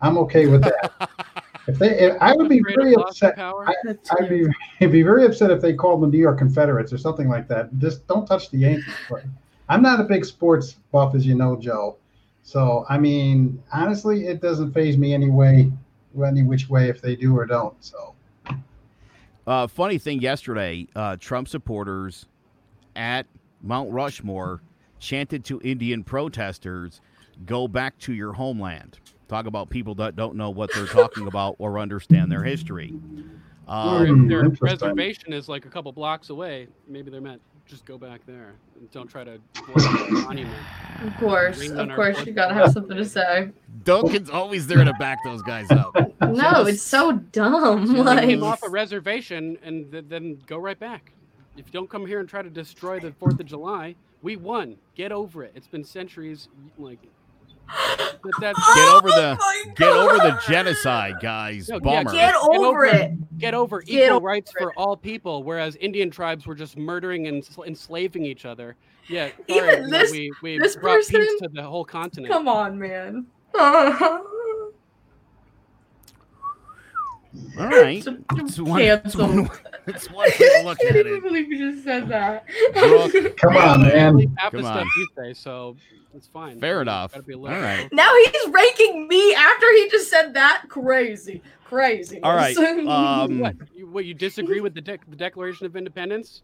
[0.00, 1.10] I'm okay with that.
[1.66, 3.38] if they, if, I would be very upset.
[3.38, 3.72] I,
[4.18, 4.46] I'd be,
[4.80, 7.48] I'd be very upset if they called them the New York Confederates or something like
[7.48, 7.76] that.
[7.78, 8.94] Just don't touch the Yankees.
[9.10, 9.24] But
[9.68, 11.96] I'm not a big sports buff, as you know, Joe.
[12.44, 15.72] So I mean, honestly, it doesn't phase me any way,
[16.24, 17.74] any which way if they do or don't.
[17.82, 18.13] So
[19.46, 22.26] Uh, funny thing yesterday, uh, Trump supporters
[22.96, 23.26] at
[23.62, 24.62] Mount Rushmore
[24.98, 27.00] chanted to Indian protesters,
[27.44, 31.56] "Go back to your homeland." Talk about people that don't know what they're talking about
[31.58, 32.94] or understand their history.
[33.66, 34.66] Or Um, if their interesting.
[34.88, 38.90] reservation is like a couple blocks away, maybe they're meant just go back there and
[38.90, 40.56] don't try to blow up the monument.
[41.02, 43.50] Of course, Ring of course, fourth you gotta have something to say.
[43.84, 45.94] Duncan's always there to back those guys up.
[46.20, 47.86] No, it's so dumb.
[47.94, 51.12] Take Like, off a reservation and th- then go right back.
[51.56, 54.76] If you don't come here and try to destroy the Fourth of July, we won.
[54.94, 55.52] Get over it.
[55.54, 56.48] It's been centuries.
[56.78, 57.13] Like that, that's
[58.40, 58.56] Get
[58.94, 61.68] over the Oh my get over the genocide, guys.
[61.68, 62.12] No, yeah, Bummer.
[62.12, 63.38] Get Get over over it.
[63.38, 64.62] get over Get equal over rights it.
[64.62, 68.76] for all people, whereas Indian tribes were just murdering and sl- enslaving each other.
[69.08, 72.32] Yeah, Even sorry, you know, this- we, we this brought peace to the whole continent.
[72.32, 73.26] Come on, man.
[77.58, 77.98] All right.
[77.98, 79.26] It's one, it's Cancel.
[79.26, 79.50] one,
[79.86, 81.06] it's one way to look I at can't it.
[81.06, 82.46] even believe you just said that.
[82.74, 84.12] Brooke, come on, man.
[84.12, 84.86] believe half the Come stuff on.
[84.96, 85.76] you say, so
[86.14, 86.60] it's fine.
[86.60, 87.12] Fair enough.
[87.12, 87.88] gotta be a All little- right.
[87.92, 90.64] now he's ranking me after he just said that.
[90.68, 92.20] Crazy, crazy.
[92.22, 92.56] All right.
[92.88, 93.56] Um, What?
[93.74, 94.04] You, what?
[94.04, 96.42] You disagree with the, dec- the Declaration of Independence?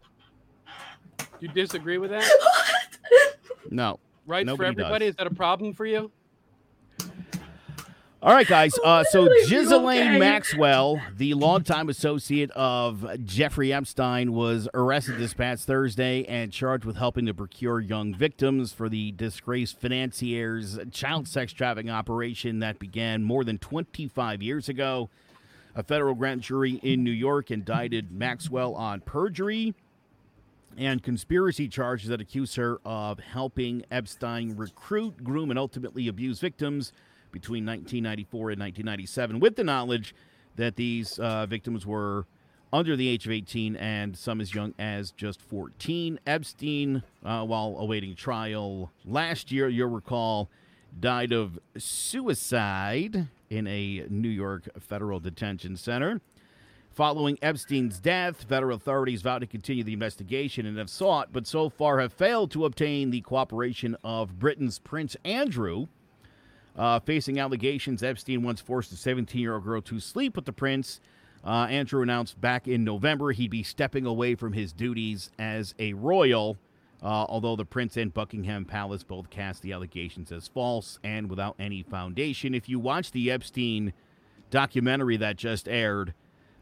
[1.39, 2.23] You disagree with that?
[2.39, 3.71] What?
[3.71, 3.99] no.
[4.27, 5.05] Rights for everybody?
[5.05, 5.11] does.
[5.13, 6.11] Is that a problem for you?
[8.23, 8.77] All right, guys.
[8.83, 9.27] Uh, so?
[9.49, 10.19] Ghislaine Okay.
[10.19, 16.97] Maxwell, the longtime associate of Jeffrey Epstein, was arrested this past Thursday and charged with
[16.97, 23.23] helping to procure young victims for the disgraced financier's child sex trafficking operation that began
[23.23, 25.09] more than 25 years ago.
[25.73, 29.73] A federal grand jury in New York indicted Maxwell on perjury
[30.77, 36.93] and conspiracy charges that accuse her of helping Epstein recruit, groom, and ultimately abuse victims
[37.31, 40.13] between 1994 and 1997, with the knowledge
[40.55, 42.25] that these uh, victims were
[42.73, 46.19] under the age of 18 and some as young as just 14.
[46.25, 50.49] Epstein, uh, while awaiting trial last year, you'll recall,
[50.99, 56.21] died of suicide in a New York federal detention center.
[56.93, 61.69] Following Epstein's death, federal authorities vowed to continue the investigation and have sought, but so
[61.69, 65.87] far have failed to obtain the cooperation of Britain's Prince Andrew.
[66.75, 70.53] Uh, facing allegations, Epstein once forced a 17 year old girl to sleep with the
[70.53, 71.01] prince.
[71.43, 75.93] Uh, Andrew announced back in November he'd be stepping away from his duties as a
[75.93, 76.57] royal,
[77.01, 81.55] uh, although the prince and Buckingham Palace both cast the allegations as false and without
[81.59, 82.53] any foundation.
[82.53, 83.91] If you watch the Epstein
[84.51, 86.13] documentary that just aired,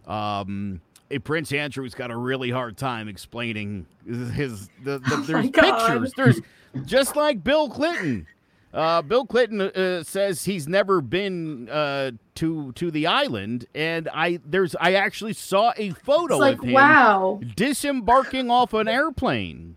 [0.07, 0.82] um,
[1.24, 6.14] Prince Andrew's got a really hard time explaining his the, the Oh there's pictures.
[6.16, 6.41] There's
[6.86, 8.28] just like Bill Clinton.
[8.72, 14.39] Uh, Bill Clinton uh, says he's never been uh, to to the island, and I
[14.45, 17.39] there's I actually saw a photo It's like, of him wow.
[17.55, 19.76] disembarking off an airplane.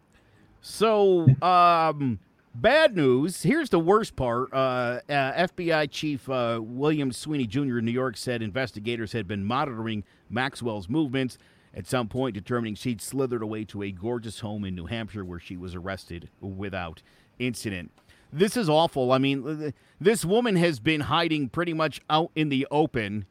[0.60, 2.20] So, um,
[2.54, 3.42] bad news.
[3.42, 4.52] Here's the worst part.
[4.52, 7.78] Uh, uh, FBI Chief uh, William Sweeney Jr.
[7.78, 11.38] in New York said investigators had been monitoring Maxwell's movements.
[11.74, 15.40] At some point, determining she'd slithered away to a gorgeous home in New Hampshire where
[15.40, 17.02] she was arrested without
[17.38, 17.90] incident.
[18.32, 19.12] This is awful.
[19.12, 23.26] I mean, this woman has been hiding pretty much out in the open,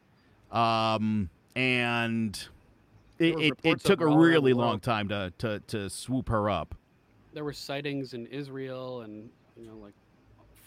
[0.52, 2.48] um, and
[3.18, 6.28] it, it, it took a her all around really long time to, to, to swoop
[6.28, 6.74] her up.
[7.34, 9.94] There were sightings in Israel and you know like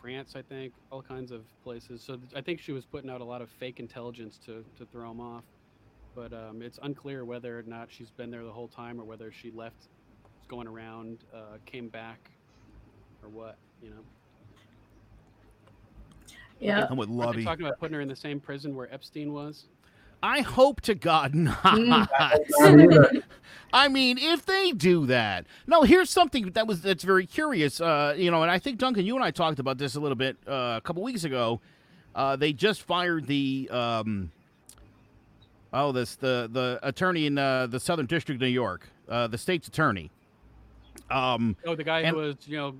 [0.05, 2.01] France, I think, all kinds of places.
[2.01, 5.09] So I think she was putting out a lot of fake intelligence to to throw
[5.11, 5.43] him off.
[6.13, 9.31] But um, it's unclear whether or not she's been there the whole time or whether
[9.31, 9.87] she left,
[10.37, 12.29] was going around, uh, came back,
[13.23, 13.57] or what.
[13.81, 14.01] You know,
[16.59, 16.87] Yeah.
[16.89, 19.65] I would Aren't love talking about putting her in the same prison where Epstein was?
[20.23, 21.77] I hope to God not.
[21.77, 22.09] Not.
[23.73, 25.83] I mean, if they do that, no.
[25.83, 27.81] Here's something that was that's very curious.
[27.81, 30.15] Uh, you know, and I think Duncan, you and I talked about this a little
[30.15, 31.59] bit uh, a couple weeks ago.
[32.15, 34.31] Uh, they just fired the um,
[35.73, 39.37] oh this the the attorney in uh, the Southern District of New York, uh, the
[39.37, 40.09] state's attorney.
[41.11, 42.73] Um, Oh, the guy And- who was, you know,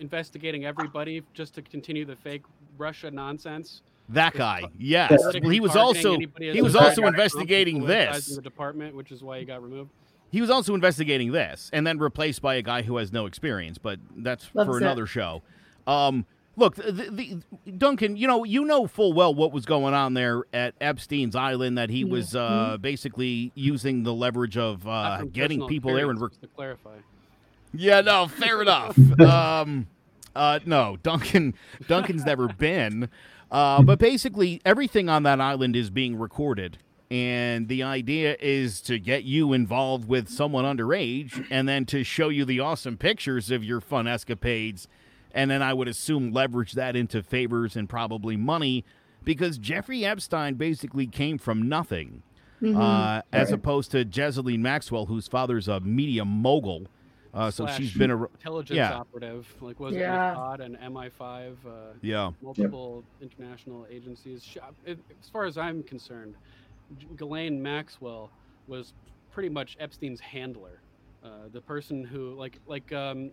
[0.00, 2.42] investigating everybody just to continue the fake
[2.78, 3.82] Russia nonsense.
[4.08, 5.12] that guy, yes.
[5.16, 8.36] politically He was also he was also to Trump and investigating this.
[8.36, 9.90] The department, which is why he got removed.
[10.30, 13.76] He was also investigating this, and then replaced by a guy who has no experience.
[13.76, 14.82] But that's Loves for it.
[14.82, 15.42] another show.
[15.86, 16.24] Um,
[16.56, 20.44] look, the, the, Duncan, you know, you know full well what was going on there
[20.54, 21.76] at Epstein's Island.
[21.76, 26.18] That he was uh, basically using the leverage of uh, getting people there and.
[26.18, 26.96] experience, just to clarify.
[27.74, 28.98] Yeah, no, fair enough.
[29.20, 29.86] Um,
[30.34, 31.54] uh, no, Duncan,
[31.88, 33.08] Duncan's never been.
[33.50, 36.78] Uh, but basically, everything on that island is being recorded,
[37.10, 42.30] and the idea is to get you involved with someone underage, and then to show
[42.30, 44.88] you the awesome pictures of your fun escapades,
[45.34, 48.86] and then I would assume leverage that into favors and probably money,
[49.22, 52.22] because Jeffrey Epstein basically came from nothing,
[52.64, 53.54] uh, as Right.
[53.58, 56.86] opposed to Ghislaine Maxwell, whose father's a media mogul.
[57.34, 58.92] Uh, so she's been a intelligence yeah.
[58.94, 60.32] operative, like was Yeah.
[60.32, 61.70] it Mossad and MI5, uh,
[62.02, 62.30] yeah.
[62.42, 64.44] multiple international agencies.
[64.44, 66.34] Sh- it- As far as I'm concerned,
[66.98, 68.30] J- Ghislaine Maxwell
[68.66, 68.92] was
[69.30, 70.82] pretty much Epstein's handler,
[71.24, 73.30] uh, the person who, like, like um,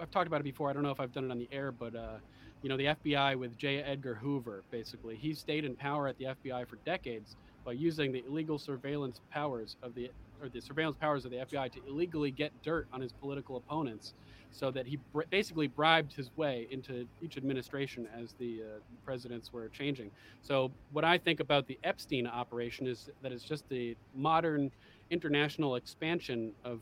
[0.00, 0.70] I've talked about it before.
[0.70, 2.16] I don't know if I've done it on the air, but uh,
[2.62, 3.82] you know, the FBI with J.
[3.82, 8.24] Edgar Hoover, basically, he stayed in power at the FBI for decades by using the
[8.26, 10.10] illegal surveillance powers of the
[10.42, 14.14] or the surveillance powers of the FBI to illegally get dirt on his political opponents
[14.50, 19.52] so that he br- basically bribed his way into each administration as the uh, presidents
[19.52, 20.10] were changing.
[20.42, 24.70] So, what I think about the Epstein operation is that it's just the modern
[25.10, 26.80] international expansion of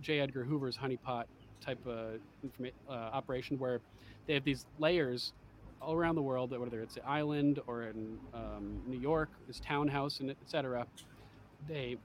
[0.00, 0.20] J.
[0.20, 1.24] Edgar Hoover's honeypot
[1.60, 3.80] type of informa- uh, operation where
[4.26, 5.32] they have these layers
[5.80, 10.20] all around the world, whether it's the island or in um, New York, this townhouse,
[10.20, 10.86] and et cetera.
[11.68, 11.96] They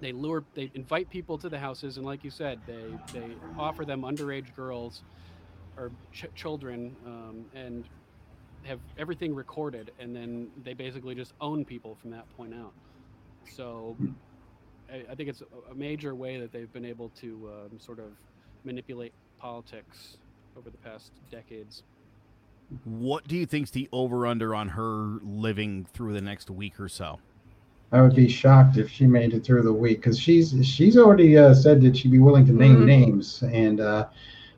[0.00, 3.84] they lure they invite people to the houses and like you said they they offer
[3.84, 5.02] them underage girls
[5.76, 7.84] or ch- children um, and
[8.64, 12.72] have everything recorded and then they basically just own people from that point out
[13.50, 13.96] so
[14.92, 18.10] i, I think it's a, major way that they've been able to um, sort of
[18.64, 20.16] manipulate politics
[20.56, 21.82] over the past decades
[22.84, 26.88] What do you think's the over under on her living through the next week or
[26.88, 27.20] so?
[27.92, 31.38] I would be shocked if she made it through the week because she's she's already
[31.38, 32.86] uh, said that she'd be willing to name Mhm.
[32.86, 34.06] names, and uh,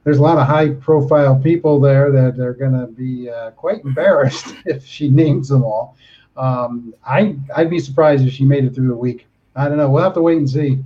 [0.05, 4.55] there's a lot of high-profile people there that are going to be uh, quite embarrassed
[4.67, 5.97] if she names them all.
[6.37, 9.27] Um, I I'd be surprised if she made it through the week.
[9.57, 9.91] I don't know.
[9.91, 10.79] We'll have to wait and see.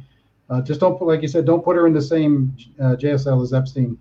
[0.50, 3.42] Uh, just don't put, like you said, don't put her in the same uh, JSL
[3.42, 3.96] as Epstein.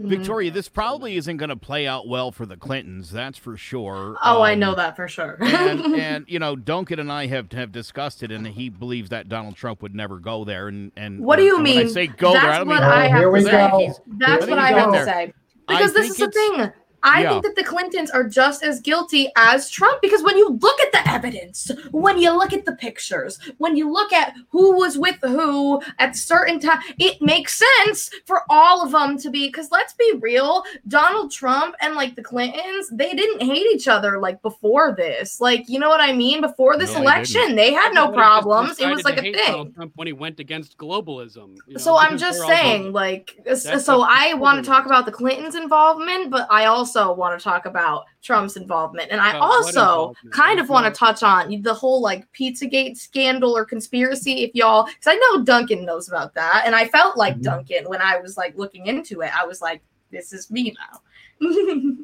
[0.00, 0.08] Mhm.
[0.08, 4.16] Victoria, this probably isn't going to play out well for the Clintons, that's for sure.
[4.22, 5.38] Oh, I Um, know that for sure.
[5.40, 9.28] and, and you know, Duncan and I have have discussed it, and he believes that
[9.28, 10.68] Donald Trump would never go there.
[10.68, 11.88] And and What do you and When I mean?
[11.88, 13.92] say go there, I That's don't what mean I have here to say.
[14.18, 15.32] That's what I have to say.
[15.68, 16.72] I Because this is the thing.
[17.06, 17.30] I Yeah.
[17.30, 20.90] think that the Clintons are just as guilty as Trump because when you look at
[20.90, 25.16] the evidence, when you look at the pictures, when you look at who was with
[25.22, 29.46] who at certain time, it makes sense for all of them to be.
[29.46, 34.18] Because let's be real, Donald Trump and like the Clintons, they didn't hate each other
[34.18, 35.40] like before this.
[35.40, 36.40] Like, you know what I mean?
[36.40, 38.80] Before this No, election, they had no problems.
[38.80, 39.72] It was like a thing.
[39.74, 41.54] Trump when he went against globalism.
[41.68, 45.54] you know, So I'm just saying, like, so I want to talk about the Clintons'
[45.54, 50.58] involvement, but I also want to talk about Trump's involvement, and I what also kind
[50.60, 54.42] of want to touch on the whole like PizzaGate scandal or conspiracy.
[54.44, 57.42] If y'all, because I know Duncan knows about that, and I felt like Mhm.
[57.42, 59.30] Duncan when I was like looking into it.
[59.36, 61.00] I was like, this is me now.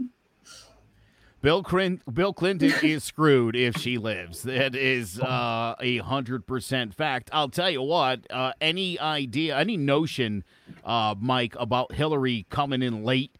[1.40, 4.42] Bill Clinton, Bill Clinton is screwed if she lives.
[4.44, 7.30] That is uh, a hundred percent fact.
[7.32, 8.20] I'll tell you what.
[8.30, 10.44] Uh, any idea, any notion,
[10.84, 13.32] uh, Mike, about Hillary coming in late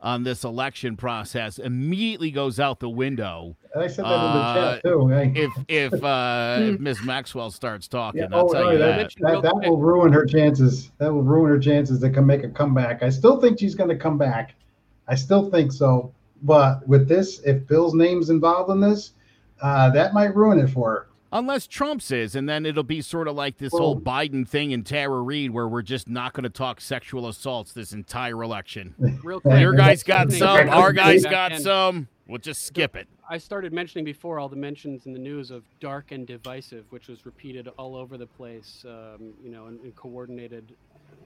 [0.00, 4.72] on this election process immediately goes out the window I said that Uh, in the
[4.72, 5.08] chat too.
[5.08, 5.32] Hey.
[5.34, 8.22] if if uh, if Miss Maxwell starts talking.
[8.22, 9.42] Yeah, I'll oh, tell no, you that, that.
[9.42, 10.90] that, that will ruin her chances.
[10.98, 13.02] That will ruin her chances to come make a comeback.
[13.02, 14.54] I still think she's going to come back.
[15.06, 16.12] I still think so.
[16.42, 19.12] But with this, if Bill's name's involved in this,
[19.60, 21.06] uh, that might ruin it for her.
[21.30, 24.72] Unless Trump's is, and then it'll be sort of like this Well- whole Biden thing
[24.72, 28.94] and Tara Reade, where we're just not going to talk sexual assaults this entire election.
[29.22, 32.08] Real quick, Your guys got some, our guys got some.
[32.26, 33.08] We'll just skip it.
[33.28, 37.08] I started mentioning before all the mentions in the news of dark and divisive, which
[37.08, 40.74] was repeated all over the place, um, you know, in, in coordinated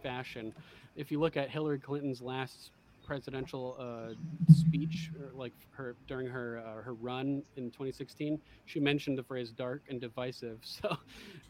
[0.03, 0.53] fashion.
[0.97, 2.71] If you look at Hillary Clinton's last
[3.13, 4.15] presidential uh,
[4.55, 9.83] speech, like her during her uh, her run in 2016, she mentioned the phrase "dark
[9.91, 10.97] and divisive." So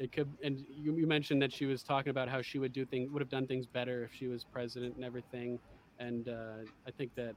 [0.01, 2.85] it could, and you, you mentioned that she was talking about how she would do
[2.85, 5.61] things, would have done things better if she was president and everything.
[6.01, 7.35] And uh, I think that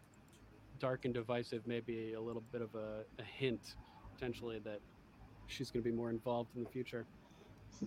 [0.80, 3.76] dark and divisive may be a little bit of a, a hint,
[4.16, 4.80] potentially, that
[5.46, 7.06] she's going to be more involved in the future.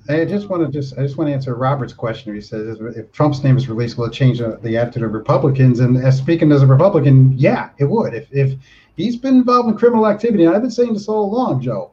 [0.09, 2.35] I just want to just I just want to answer Robert's question.
[2.35, 5.81] He says if Trump's name is released, will it change the attitude of Republicans?
[5.81, 8.15] And as speaking as a Republican, yeah, it would.
[8.15, 8.55] If if
[8.97, 11.93] he's been involved in criminal activity, and I've been saying this all along, Joe.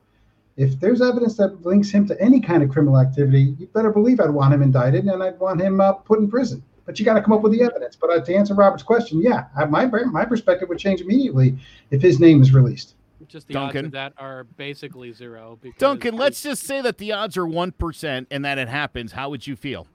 [0.57, 4.21] If there's evidence that links him to any kind of criminal activity, you better believe
[4.21, 6.63] I'd want him indicted and I'd want him uh, put in prison.
[6.85, 7.97] But you got to come up with the evidence.
[7.97, 11.57] But uh, to answer Robert's question, yeah, my my perspective would change immediately
[11.91, 12.95] if his name is released
[13.27, 13.77] just the Duncan.
[13.77, 15.57] odds of that are basically zero.
[15.61, 19.11] Because Duncan, let's just say that the odds are one percent and that it happens.
[19.11, 19.87] How would you feel?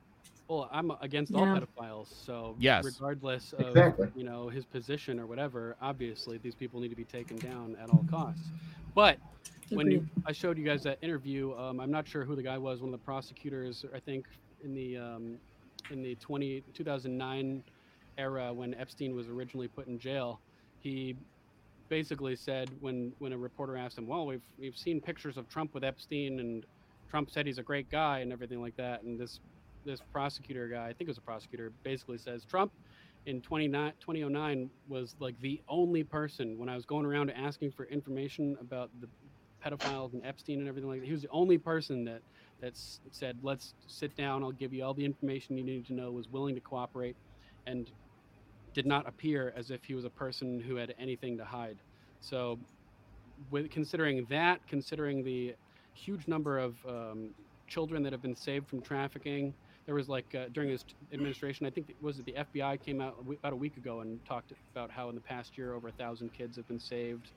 [0.49, 2.85] Well, I'm against all pedophiles, so yes.
[2.85, 4.09] regardless of exactly.
[4.17, 7.89] you know his position or whatever, obviously these people need to be taken down at
[7.91, 8.49] all costs.
[8.95, 9.19] But
[9.69, 12.59] when you, I showed you guys that interview, um, I'm not sure who the guy
[12.59, 14.27] was, one of the prosecutors, I think
[14.65, 15.39] in the um,
[15.91, 17.63] in the 20, 2009
[18.19, 20.41] era when Epstein was originally put in jail,
[20.81, 21.17] he
[21.91, 25.75] basically said when when a reporter asked him, "Well, we've we've seen pictures of Trump
[25.75, 26.65] with Epstein, and
[27.11, 29.41] Trump said he's a great guy and everything like that," and this
[29.85, 32.73] this prosecutor guy, I think it was a prosecutor, basically says Trump
[33.27, 38.57] in 2009 was like the only person when I was going around asking for information
[38.61, 39.09] about the
[39.65, 41.07] pedophiles and Epstein and everything like that.
[41.07, 42.23] He was the only person that
[42.61, 42.77] that
[43.13, 44.43] said, "Let's sit down.
[44.45, 47.17] I'll give you all the information you need to know." Was willing to cooperate,
[47.67, 47.91] and
[48.75, 51.79] did not appear as if he was a person who had anything to hide.
[52.21, 52.59] So,
[53.51, 55.55] with considering that, considering the
[55.95, 57.31] huge number of um,
[57.69, 59.55] children that have been saved from trafficking,
[59.87, 63.17] there was like uh, during his administration, I think it was the FBI came out
[63.27, 66.33] about a week ago and talked about how in the past year over a thousand
[66.33, 67.33] kids have been saved.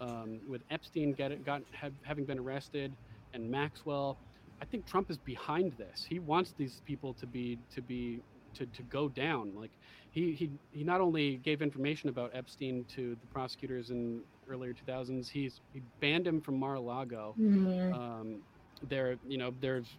[0.00, 2.92] Um, with Epstein get, got have, having been arrested
[3.32, 4.18] and Maxwell,
[4.60, 6.04] I think Trump is behind this.
[6.08, 8.20] He wants these people to be to be
[8.54, 9.52] to, to go down.
[9.54, 9.72] Like
[10.14, 15.28] he, he he not only gave information about Epstein to the prosecutors in earlier 2000s,
[15.28, 17.34] he's he banned him from Mar-a-Lago.
[17.38, 17.92] Mm-hmm.
[17.92, 18.42] Um,
[18.80, 19.98] there, you know, there's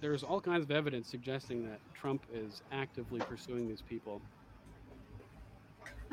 [0.00, 4.22] there's all kinds of evidence suggesting that Trump is actively pursuing these people.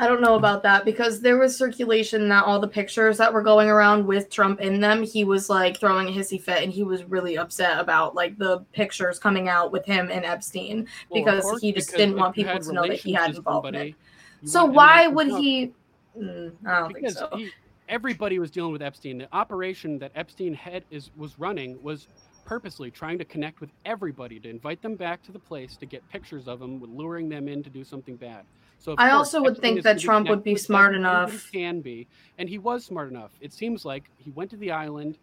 [0.02, 3.44] I don't know about that because there was circulation that all the pictures that were
[3.44, 6.82] going around with Trump in them, he was like throwing a hissy fit and he
[6.82, 11.44] was really upset about like the pictures coming out with him and Epstein well, because
[11.44, 13.96] course, he just because didn't want people to know that he had involvement.
[14.44, 15.72] So why would he?
[16.20, 17.38] Mm, I don't because think so.
[17.38, 17.52] He,
[17.88, 19.20] everybody was dealing with Epstein.
[19.20, 22.08] The operation that Epstein had is was running was
[22.44, 26.02] purposely trying to connect with everybody to invite them back to the place to get
[26.10, 28.46] pictures of them, luring them in to do something bad.
[28.82, 31.52] So I course, also would think that Trump would be smart enough.
[31.52, 32.08] Can be,
[32.40, 33.30] and he was smart enough.
[33.40, 35.20] It seems like he went to the island,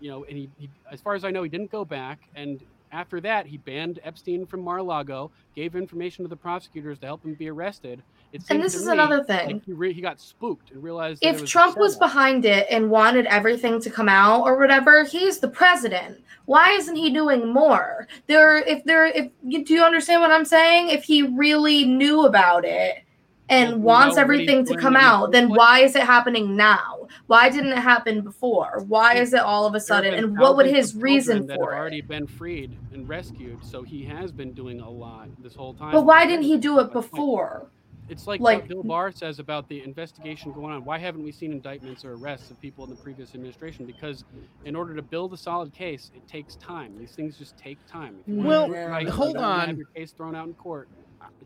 [0.00, 2.18] you know, and he, he as far as I know, he didn't go back.
[2.34, 7.24] And after that, he banned Epstein from Mar-a-Lago, gave information to the prosecutors to help
[7.24, 8.02] him be arrested.
[8.50, 9.46] And this is me, another thing.
[9.46, 12.90] Like he, re- he, got spooked and realized if was Trump was behind it and
[12.90, 16.18] wanted everything to come out or whatever, he's the president.
[16.44, 18.06] Why isn't he doing more?
[18.26, 20.88] There, if there, if you do you understand what I'm saying?
[20.88, 23.04] If he really knew about it
[23.48, 27.08] and well, wants everything to come out, then why is it happening now?
[27.26, 28.84] Why didn't it happen before?
[28.86, 30.14] Why is it all of a sudden?
[30.14, 33.64] And what would his reason that for have already been freed and rescued?
[33.64, 35.92] So he has been doing a lot this whole time.
[35.92, 37.68] But why didn't he do it before?
[38.08, 40.84] It's like, like what Bill Barr says about the investigation going on.
[40.84, 43.84] Why haven't we seen indictments or arrests of people in the previous administration?
[43.86, 44.24] Because
[44.64, 46.96] in order to build a solid case, it takes time.
[46.98, 48.16] These things just take time.
[48.26, 49.68] Well, right, hold on.
[49.68, 50.88] Have your case thrown out in court.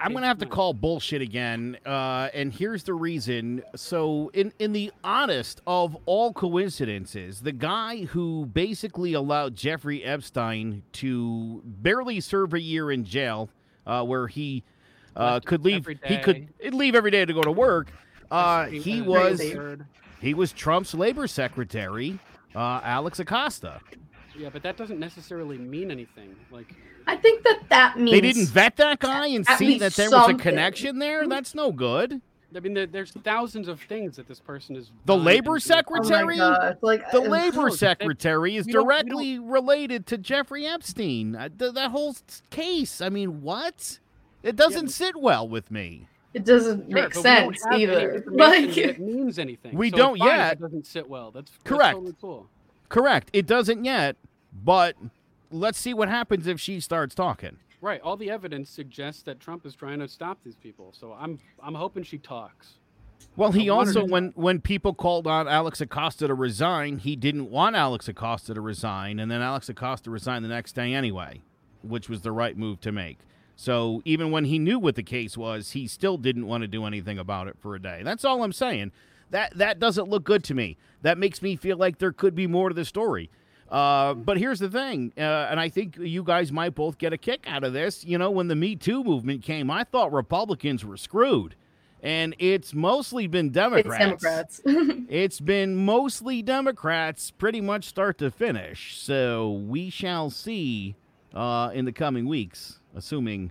[0.00, 1.78] I'm going to have to call bullshit again.
[1.86, 3.62] Uh, and here's the reason.
[3.74, 10.82] So, in, in the honest of all coincidences, the guy who basically allowed Jeffrey Epstein
[10.92, 13.50] to barely serve a year in jail,
[13.86, 14.62] uh, where he
[15.16, 15.86] uh, could leave.
[16.04, 17.92] He could leave every day to go to work.
[18.30, 19.42] Uh, he was
[20.20, 22.18] he was Trump's labor secretary,
[22.54, 23.80] uh, Alex Acosta.
[24.36, 26.34] Yeah, but that doesn't necessarily mean anything.
[26.50, 26.74] Like
[27.06, 30.36] I think that that means they didn't vet that guy and see that there something.
[30.36, 31.26] was a connection there.
[31.28, 32.20] That's no good.
[32.54, 34.90] I mean, there, there's thousands of things that this person is.
[35.06, 41.34] The labor secretary, oh like the labor secretary is directly related to Jeffrey Epstein.
[41.34, 42.14] Uh, th- that whole
[42.50, 43.00] case.
[43.00, 43.98] I mean, what?
[44.42, 44.92] It doesn't yeah.
[44.92, 46.06] sit well with me.
[46.34, 48.24] It doesn't sure, make sense either.
[48.26, 49.76] Like it means anything.
[49.76, 50.54] We so don't yet.
[50.54, 51.30] It doesn't sit well.
[51.30, 51.94] That's, that's correct.
[51.94, 52.48] Totally cool.
[52.88, 53.30] Correct.
[53.32, 54.16] It doesn't yet,
[54.64, 54.96] but
[55.50, 57.56] let's see what happens if she starts talking.
[57.80, 58.00] Right.
[58.00, 60.94] All the evidence suggests that Trump is trying to stop these people.
[60.98, 62.74] So I'm I'm hoping she talks.
[63.36, 66.98] Well, he I wondered also if- when when people called on Alex Acosta to resign,
[66.98, 70.94] he didn't want Alex Acosta to resign, and then Alex Acosta resigned the next day
[70.94, 71.42] anyway,
[71.82, 73.18] which was the right move to make.
[73.62, 76.84] So even when he knew what the case was, he still didn't want to do
[76.84, 78.00] anything about it for a day.
[78.02, 78.90] That's all I'm saying.
[79.30, 80.76] That that doesn't look good to me.
[81.02, 83.30] That makes me feel like there could be more to the story.
[83.70, 87.16] Uh, but here's the thing, uh, and I think you guys might both get a
[87.16, 88.04] kick out of this.
[88.04, 91.54] You know, when the Me Too movement came, I thought Republicans were screwed,
[92.02, 93.86] and it's mostly been Democrats.
[93.86, 94.58] It's Democrats.
[94.58, 95.06] Democrats.
[95.08, 98.98] It's been mostly Democrats, pretty much start to finish.
[98.98, 100.96] So we shall see
[101.32, 103.50] uh, in the coming weeks, assuming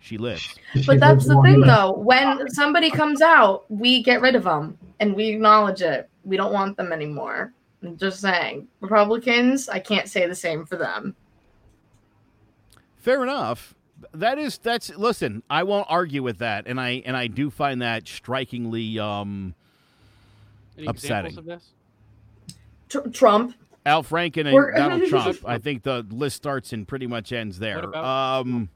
[0.00, 0.54] she lives.
[0.86, 1.92] but that's the thing, though.
[1.92, 6.08] When somebody comes out, we get rid of them and we acknowledge it.
[6.24, 7.52] We don't want them anymore.
[7.82, 8.68] I'm just saying.
[8.80, 11.14] Republicans, I can't say the same for them.
[12.96, 13.74] Fair enough.
[14.12, 15.42] That is that's listen.
[15.48, 19.54] I won't argue with that, and I and I do find that strikingly um,
[20.76, 21.26] Any Upsetting.
[21.32, 21.70] examples of this?
[22.88, 23.54] Tr- Trump,
[23.86, 25.38] Al Franken and Donald Trump.
[25.44, 27.76] I think the list starts and pretty much ends there.
[27.76, 28.68] What about- Um,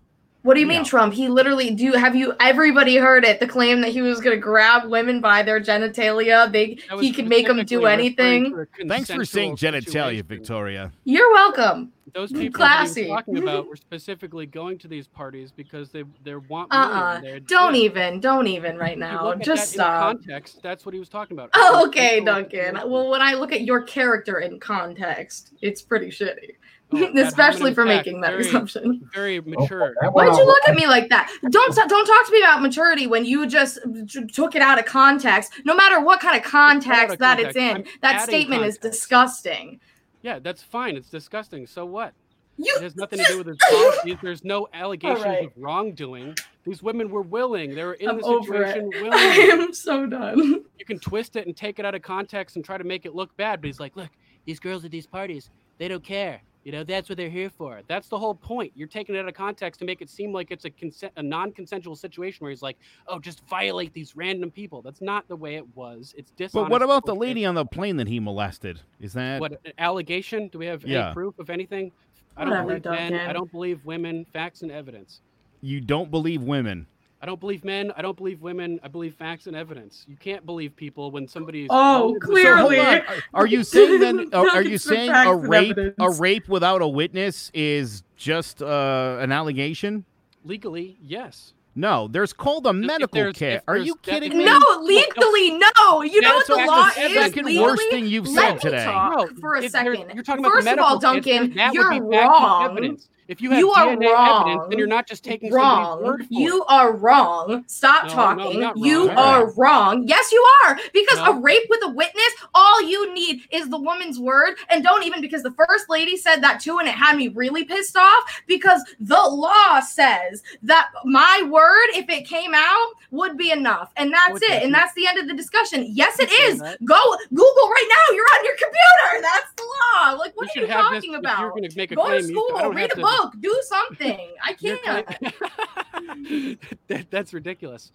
[0.49, 0.85] What do you mean, Yeah.
[0.85, 1.13] Trump?
[1.13, 1.93] He literally do.
[1.93, 2.33] Have you?
[2.41, 3.39] Everybody heard it.
[3.39, 6.51] The claim that he was going to grab women by their genitalia.
[6.51, 8.55] They he could make them do anything.
[8.55, 10.27] to thanks for saying consensual genitalia, situation.
[10.27, 10.93] Victoria.
[11.05, 11.93] You're welcome.
[12.15, 13.03] Those people Classy.
[13.03, 16.73] that he talking about were specifically going to these parties because they they want.
[16.73, 17.23] Uh uh women.
[17.31, 17.83] They're- Don't yeah.
[17.83, 18.21] even.
[18.21, 19.25] Don't even right If you now.
[19.27, 20.03] look at Just that in stop.
[20.17, 21.51] context, that's what he was talking about.
[21.53, 22.77] Oh, okay, Duncan.
[22.87, 26.53] Well, when I look at your character in context, it's pretty shitty,
[26.91, 29.09] Oh, especially for fact, making that very, assumption.
[29.13, 29.95] Very oh, mature.
[30.01, 31.31] that Why'd you look at me like that?
[31.51, 33.79] Don't don't talk to me about maturity when you just
[34.09, 35.53] t- took it out of context.
[35.65, 37.79] No matter what kind of context of that it's in.
[37.79, 39.81] I'm that adding statement is disgusting.
[40.23, 40.97] Yeah, that's fine.
[40.97, 41.67] It's disgusting.
[41.67, 42.15] So what?
[42.57, 44.17] You It has nothing to do with his policies.
[44.23, 45.47] There's no allegations right.
[45.47, 46.35] of wrongdoing.
[46.65, 47.75] These women were willing.
[47.75, 48.75] They were in I'm the over it.
[48.75, 50.65] situation I am so done.
[50.77, 53.15] You can twist it and take it out of context and try to make it
[53.15, 53.61] look bad.
[53.61, 54.11] But he's like, look,
[54.45, 56.41] these girls at these parties, they don't care.
[56.69, 57.81] You know, that's what they're here for.
[57.89, 58.73] That's the whole point.
[58.75, 61.23] You're taking it out of context to make it seem like it's a consent, a
[61.23, 64.83] non-consensual situation where he's like, oh, just violate these random people.
[64.83, 66.15] That's not the way it was.
[66.19, 66.53] It's dishonest.
[66.53, 68.81] But what about the lady on the plane that he molested?
[69.01, 70.49] Is that What an allegation?
[70.49, 71.07] Do we have Yeah.
[71.07, 71.91] any proof of anything?
[72.37, 73.15] I don't Whatever, believe men.
[73.15, 74.27] I don't believe women.
[74.35, 75.23] Facts and evidence.
[75.63, 76.87] you don't believe women?
[77.21, 77.93] I don't believe men.
[77.97, 78.79] I don't believe women.
[78.83, 80.05] I believe facts and evidence.
[80.09, 82.77] You can't believe people when somebody's Oh, wanted clearly.
[82.77, 83.03] So hold on.
[83.35, 84.33] Are, are you saying then?
[84.33, 89.33] Are, are you saying a rape a rape without a witness is just uh, an
[89.33, 90.05] allegation?
[90.45, 91.53] legally, yes.
[91.75, 93.63] No, there's called a medical there's- kit.
[93.69, 94.45] Are you kidding me?
[94.45, 96.03] No, legally, no.
[96.03, 97.65] You know what That's the the law second- is second legally?
[97.65, 98.85] worst thing you've Let said me today.
[98.85, 100.11] talk No, for a second.
[100.15, 102.99] You're talking about First the of all, medical Duncan, you're would be fact and wrong.
[103.29, 104.49] If you have You are DNA wrong.
[104.49, 106.03] evidence, then you're not just taking wrong.
[106.03, 107.63] word for You are wrong.
[107.67, 108.65] Stop No, no, talking.
[108.65, 110.05] I'm you are wrong.
[110.07, 110.79] Yes, you are.
[110.95, 111.33] Because No.
[111.33, 114.55] a rape with a witness, all you need is the woman's word.
[114.71, 117.65] And don't even because the first lady said that too, and it had me really
[117.65, 123.51] pissed off because the law says that my word, if it came out, would be
[123.51, 123.93] enough.
[123.97, 124.63] And that's it.
[124.63, 125.85] And that's the end of the discussion.
[125.91, 126.61] Yes, it is.
[126.61, 126.83] that.
[126.85, 126.99] Go
[127.29, 128.15] Google right now.
[128.15, 129.23] You're on your computer.
[129.23, 130.13] That's the law.
[130.13, 131.41] Like, what you are you talking this, about?
[131.41, 133.63] you're going to make a Go claim, to school, read a have to- book, do
[133.67, 134.19] something.
[134.45, 134.83] I can't.
[134.83, 136.59] claim-
[136.89, 137.93] that, that's ridiculous.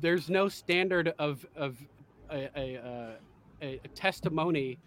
[0.00, 1.76] There's no standard of of
[2.30, 3.10] a, a, uh,
[3.62, 4.78] a, a testimony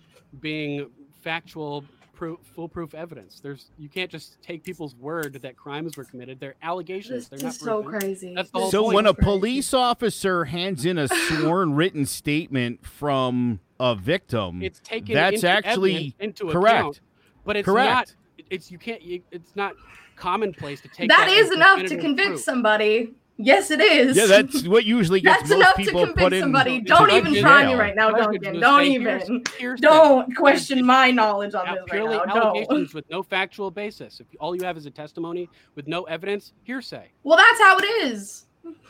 [0.41, 0.89] being
[1.21, 1.83] factual,
[2.13, 3.39] proof, foolproof evidence.
[3.39, 6.39] There's you can't just take people's word that crimes were committed.
[6.39, 7.29] They're allegations.
[7.29, 8.33] This They're is not so crazy.
[8.35, 8.95] That's the So point.
[8.95, 15.13] when a police officer hands in a sworn written statement from a victim, It's taken
[15.15, 16.79] that's into actually evidence into correct.
[16.79, 16.99] account,
[17.45, 17.89] but it's Correct.
[17.89, 18.15] not.
[18.49, 19.01] It's you can't.
[19.01, 19.73] You, it's not
[20.15, 22.41] commonplace to take that, that is enough to definitive convict proof.
[22.41, 23.13] somebody.
[23.41, 24.17] Yes, it is.
[24.17, 26.41] yeah, that's what usually gets That's most enough to people put convict in.
[26.41, 26.81] somebody.
[26.81, 27.41] Don't even jail.
[27.41, 28.59] try me right now, Judge would Duncan.
[28.59, 29.05] Don't say, even.
[29.19, 32.25] "Here's- here's Don't the- question my knowledge on Now, this right now.
[32.25, 32.37] Don't.
[32.57, 34.19] allegations with no factual basis.
[34.19, 37.11] If all you have is a testimony with no evidence, hearsay.
[37.23, 38.45] Well, that's how it is.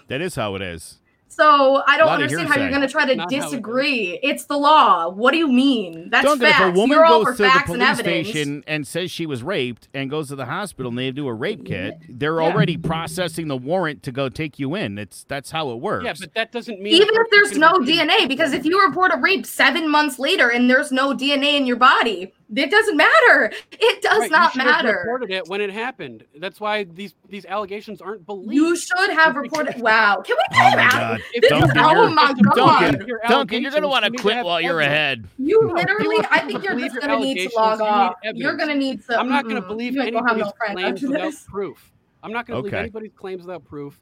[0.08, 0.98] That is how it is.
[1.32, 3.40] So I don't Lot of understand how you're going to try to Not how it
[3.40, 3.46] is.
[3.46, 4.20] disagree.
[4.24, 5.10] It's the law.
[5.10, 6.10] What do you mean?
[6.10, 6.60] That's Duncan, facts.
[6.62, 8.28] if a woman you're all goes for to the facts and police evidence.
[8.30, 11.34] station and says she was raped and goes to the hospital and they do a
[11.34, 12.48] rape kit, they're Yeah.
[12.52, 14.98] already processing the warrant to go take you in.
[14.98, 16.06] It's that's how it works.
[16.06, 19.18] Yeah, but that doesn't mean Even if there's no DNA, because if you report a
[19.18, 23.52] rape seven months later and there's no DNA in your body, it doesn't matter.
[23.72, 24.98] It does Right, you not have matter.
[25.06, 26.24] Reported it when it happened.
[26.40, 28.54] That's why these these allegations aren't believed.
[28.54, 29.68] You should have reported.
[29.68, 30.24] because- Wow.
[30.26, 30.92] Can we Oh get him my out?
[30.92, 31.22] God.
[31.34, 32.56] If This you is, Duncan, have oh you're- my if god.
[32.82, 35.28] Duncan, Your Duncan, you're gonna want to you need to quit while you're ahead.
[35.38, 38.16] You literally, you I think you're believe just gonna need to log you off.
[38.34, 39.20] You're gonna need to.
[39.20, 41.92] I'm not going to believe you ain't gonna have anybody's no claims without proof.
[42.24, 42.82] I'm not going to believe Okay.
[42.82, 44.00] anybody's claims without proof.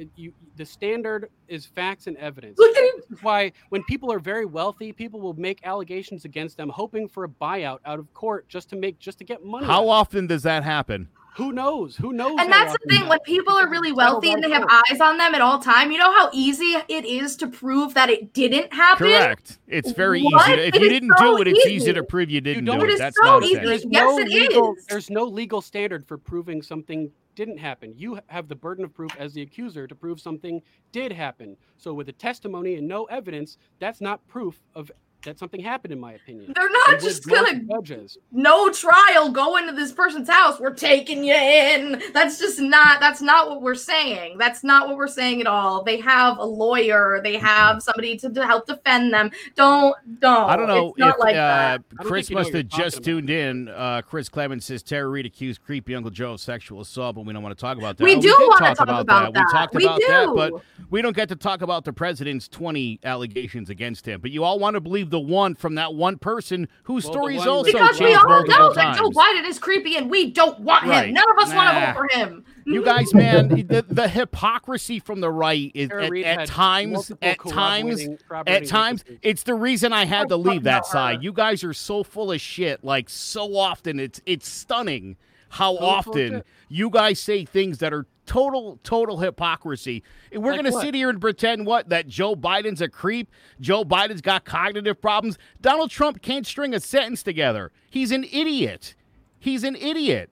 [0.00, 2.58] It, you, the standard is facts and evidence.
[2.58, 3.18] Look at him.
[3.20, 7.28] Why when people are very wealthy, people will make allegations against them, hoping for a
[7.28, 9.66] buyout out of court just to make just to get money.
[9.66, 11.10] How of often does that happen?
[11.36, 11.96] Who knows?
[11.96, 12.36] Who knows?
[12.40, 15.18] And that's the thing that when people are really wealthy and they have eyes on
[15.18, 15.92] them at all time.
[15.92, 19.06] You know how easy it is to prove that it didn't happen.
[19.06, 19.58] Correct.
[19.68, 20.48] It's very What?
[20.48, 20.56] easy.
[20.56, 21.92] To, if It you didn't so do it, it's easy easy.
[21.92, 22.92] to prove you didn't don't- do It it.
[22.94, 23.54] is That's so not a easy.
[23.56, 23.66] thing.
[23.66, 24.86] There's Yes, no it legal, is.
[24.86, 27.94] There's no legal standard for proving something didn't happen.
[27.96, 30.62] You have the burden of proof as the accuser to prove something
[30.92, 31.56] did happen.
[31.76, 34.90] So with a testimony and no evidence, that's not proof of
[35.24, 36.52] that something happened, in my opinion.
[36.54, 38.18] They're not And just most gonna judges.
[38.32, 40.58] no trial go into this person's house.
[40.60, 42.02] We're taking you in.
[42.12, 44.38] That's just not that's not what we're saying.
[44.38, 45.82] That's not what we're saying at all.
[45.84, 49.30] They have a lawyer, they have somebody to, to help defend them.
[49.56, 50.48] Don't don't.
[50.50, 51.82] I don't know It's not if like uh, that.
[51.98, 53.68] Chris think you know must have just talking tuned in.
[53.68, 57.32] Uh, Chris Clemens says Tara Reade accused creepy Uncle Joe of sexual assault, but we
[57.32, 58.04] don't want to talk about that.
[58.04, 59.32] We Oh, do did wanna talk about that.
[59.34, 59.46] that.
[59.46, 60.52] We talked We about that, but
[60.90, 64.20] we don't get to talk about the president's 20 allegations against him.
[64.20, 67.18] But you all want to believe the one from that one person whose Well, the
[67.18, 68.76] story is also that- Because we all know times.
[68.76, 71.08] that Joe Biden is creepy and we don't want Right.
[71.08, 71.14] him.
[71.14, 72.44] None of us want to vote for him.
[72.64, 78.06] You guys, man, the, the hypocrisy from the right is at, at times, at times,
[78.46, 79.18] at times, witnesses.
[79.22, 80.92] it's the reason I had to leave that her.
[80.92, 81.22] side.
[81.22, 82.84] You guys are so full of shit.
[82.84, 85.16] Like so often, it's it's stunning
[85.50, 90.04] how full often you guys say things that are total total hypocrisy.
[90.30, 93.28] And we're Like gonna sit here and pretend what that Joe Biden's a creep.
[93.60, 95.36] Joe Biden's got cognitive problems.
[95.60, 97.72] Donald Trump can't string a sentence together.
[97.90, 98.94] He's an idiot.
[99.40, 100.30] He's an idiot.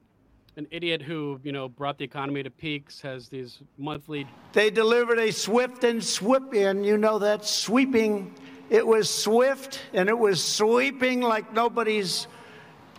[0.56, 5.18] An idiot who, you know, brought the economy to peaks, has these monthly They delivered
[5.18, 6.84] a swift and sweep in.
[6.84, 8.32] You know that sweeping.
[8.70, 12.28] It was swift and it was sweeping like nobody's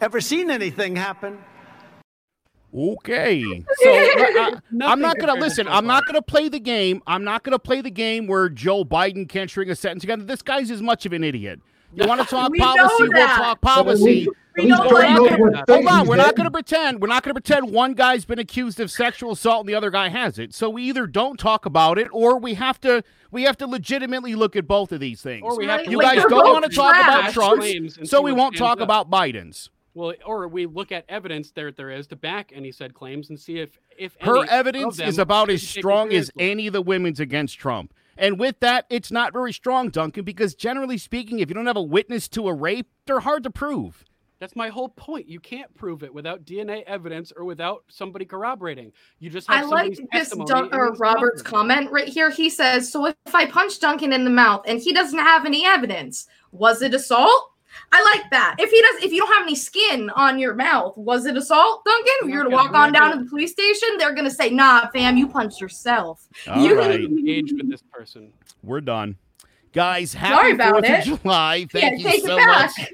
[0.02, 1.38] ever seen anything happen.
[2.76, 3.44] Okay.
[3.82, 5.68] So I, am not going to compared to listen.
[5.68, 7.02] I'm not going to play the game.
[7.08, 10.24] I'm not going to play the game where Joe Biden can't string a sentence together.
[10.24, 11.62] This guy's as much of an idiot.
[11.94, 12.94] You want to talk We policy?
[13.00, 13.38] We'll that.
[13.38, 14.04] talk policy.
[14.04, 15.66] least- We know that.
[15.70, 17.02] Hold on, we're not going to pretend.
[17.02, 19.90] We're not going to pretend one guy's been accused of sexual assault and the other
[19.90, 20.54] guy has it.
[20.54, 24.36] So we either don't talk about it, or we have to we have to legitimately
[24.36, 25.44] look at both of these things.
[25.46, 27.34] Or we have to you Like, guys don't want to talk about trash.
[27.34, 28.84] Trump's, so we won't talk up.
[28.84, 29.70] about Biden's.
[29.94, 33.30] Well, or we look at evidence there that there is to back any said claims
[33.30, 36.82] and see if if Her any evidence is about as strong as any of the
[36.82, 37.94] women's against Trump.
[38.18, 41.78] And with that, it's not very strong, Duncan, because generally speaking, if you don't have
[41.78, 44.04] a witness to a rape, they're hard to prove.
[44.40, 45.28] That's my whole point.
[45.28, 48.94] You can't prove it without DNA evidence or without somebody corroborating.
[49.20, 52.30] You just have I like this testimony Dun- or Robert's comment right here.
[52.30, 55.66] He says, "So if I punch Duncan in the mouth and he doesn't have any
[55.66, 57.52] evidence, was it assault?"
[57.92, 58.56] I like that.
[58.60, 61.84] If he does, if you don't have any skin on your mouth, was it assault,
[61.86, 62.14] Duncan?
[62.24, 63.90] I'm You're gonna gonna- walk on down gonna- the police station.
[63.98, 68.32] They're gonna say, "Nah, fam, you punched yourself." All You- right, Engage with this person.
[68.64, 69.18] we're done.
[69.72, 71.08] Guys, Sorry happy about 4th it.
[71.08, 71.68] of July.
[71.72, 72.48] Thank Yeah, you take it so back.
[72.78, 72.88] much.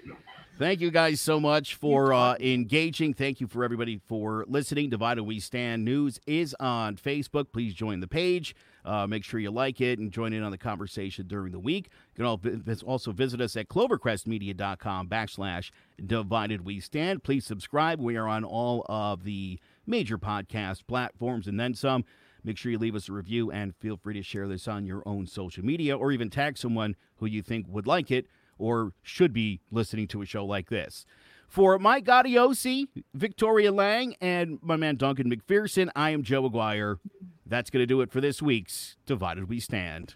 [0.57, 3.13] Thank you guys so much for uh, engaging.
[3.13, 4.89] Thank you for everybody for listening.
[4.89, 7.47] Divided We Stand News is on Facebook.
[7.51, 8.55] Please join the page.
[8.85, 11.89] Uh, make sure you like it and join in on the conversation during the week.
[12.15, 15.71] You can also visit us at clovercrestmedia.com backslash
[16.05, 17.23] Divided We Stand.
[17.23, 17.99] Please subscribe.
[17.99, 22.05] We are on all of the major podcast platforms and then some.
[22.43, 25.01] Make sure you leave us a review and feel free to share this on your
[25.07, 28.27] own social media or even tag someone who you think would like it
[28.59, 31.05] or should be listening to a show like this.
[31.47, 36.99] For Mike Gaudiosi, Victoria Lang, and my man Duncan McPherson, I am Joe Aguirre.
[37.45, 40.15] That's going to do it for this week's Divided We Stand.